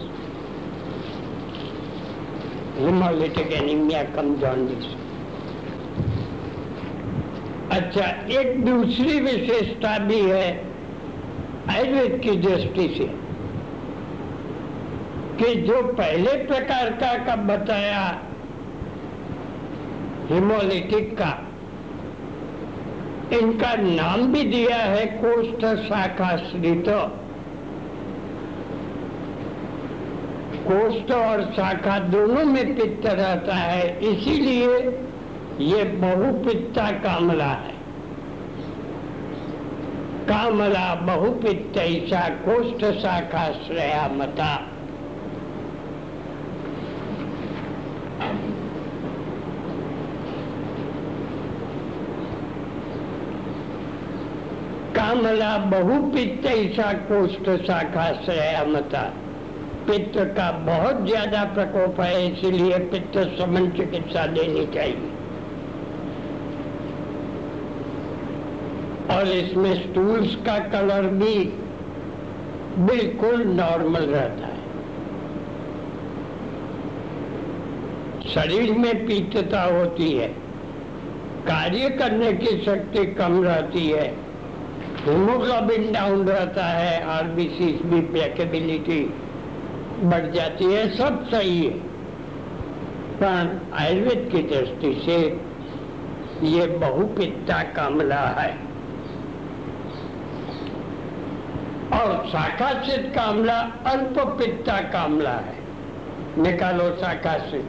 Hemolytic 2.77 3.51
anemia 3.51 4.03
cum 4.15 4.35
jaundice 4.41 4.98
अच्छा 7.71 8.05
एक 8.33 8.63
दूसरी 8.65 9.19
विशेषता 9.19 9.97
भी 9.97 10.19
है 10.19 10.47
आयुर्वेद 11.69 12.19
की 12.23 12.35
दृष्टि 12.37 12.87
से 12.97 13.05
कि 15.37 15.53
जो 15.61 15.81
पहले 15.93 16.31
प्रकार 16.45 16.89
का 16.93 17.13
कब 17.25 17.45
बताया 17.47 18.01
हिमोलिटिक 20.29 21.13
का, 21.17 21.29
इनका 23.37 23.73
नाम 23.75 24.25
भी 24.33 24.43
दिया 24.43 24.77
है 24.77 25.05
कोष्ठ 25.21 25.65
शाखा 25.85 26.35
श्रित 26.39 26.89
कोष्ठ 30.67 31.11
और 31.11 31.43
शाखा 31.55 31.97
दोनों 32.09 32.45
में 32.45 32.75
पित्त 32.75 33.05
रहता 33.05 33.55
है, 33.55 33.87
इसीलिए 34.09 34.79
ये 35.59 35.83
बहुपित्ता 35.83 36.89
कामला 36.99 37.45
है। 37.45 37.73
कामला 40.27 40.93
बहुपित्तैषा 41.05 42.21
कोष्ठ 42.45 42.85
शाखाश्रया 42.99 44.07
मता। 44.13 44.55
कामला 54.95 55.57
बहुपित्त 55.67 56.45
ऐसा 56.47 56.91
कोष्ठ 57.05 57.49
शाखाश्रया 57.65 58.63
मता। 58.65 59.03
पित्त 59.87 60.17
का 60.37 60.51
बहुत 60.65 61.05
ज़्यादा 61.05 61.43
प्रकोप 61.53 62.01
है, 62.01 62.25
इसलिए 62.27 62.79
पित्त 62.91 63.17
समन 63.39 63.69
चिकित्सा 63.71 64.25
देनी 64.27 64.65
चाहिए। 64.65 65.17
और 69.19 69.27
इसमें 69.27 69.73
स्टूल्स 69.75 70.35
का 70.35 70.57
कलर 70.69 71.07
भी 71.13 71.33
बिल्कुल 72.81 73.41
नॉर्मल 73.43 74.01
रहता 74.01 74.47
है। 74.47 74.57
शरीर 78.29 78.71
में 78.73 79.05
पीतता 79.05 79.63
होती 79.63 80.11
है, 80.11 80.27
कार्य 81.47 81.89
करने 81.89 82.31
की 82.33 82.57
शक्ति 82.65 83.05
कम 83.13 83.43
रहती 83.43 83.87
है 83.87 84.07
हीमोग्लोबिन 84.99 85.91
डाउन 85.91 86.27
रहता 86.27 86.65
है 86.65 87.03
आरबीसी 87.09 87.71
भी 87.85 88.01
पैकेबिलिटी 88.13 89.01
बढ़ 90.03 90.31
जाती 90.31 90.65
है, 90.65 90.87
सब 90.97 91.25
सही 91.29 91.65
है। 91.65 91.77
पर 93.19 93.61
आयुर्वेद 93.75 94.29
की 94.31 94.41
दृष्टि 94.45 94.93
से 95.05 95.19
ये 96.47 96.67
बहुपित्ता 96.79 97.61
कामला 97.75 98.25
है। 98.39 98.68
और 101.99 102.11
शाखासित 102.27 103.11
कामला 103.15 103.59
अल्प 103.85 104.19
पित्ता 104.39 104.79
कामला 104.91 105.35
है। 105.39 105.57
निकालो 106.37 106.89
शाखासित 106.97 107.65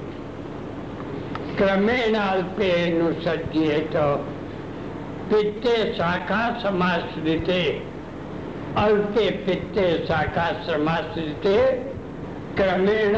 क्रमेण 1.58 2.14
अल्पे 2.16 2.70
अनुसज्जिए 2.82 3.78
तो 3.94 4.04
पित्ते 5.30 5.76
शाखा 5.94 6.42
समाश्रिते 6.60 7.62
अल्पे 8.78 9.30
पित्ते 9.46 9.86
शाखा 10.06 10.46
समाश्रिते 10.66 11.56
क्रमेण 12.56 13.16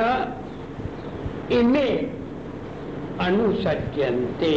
इमे 1.53 1.89
अनुसज्जन्ते। 3.21 4.55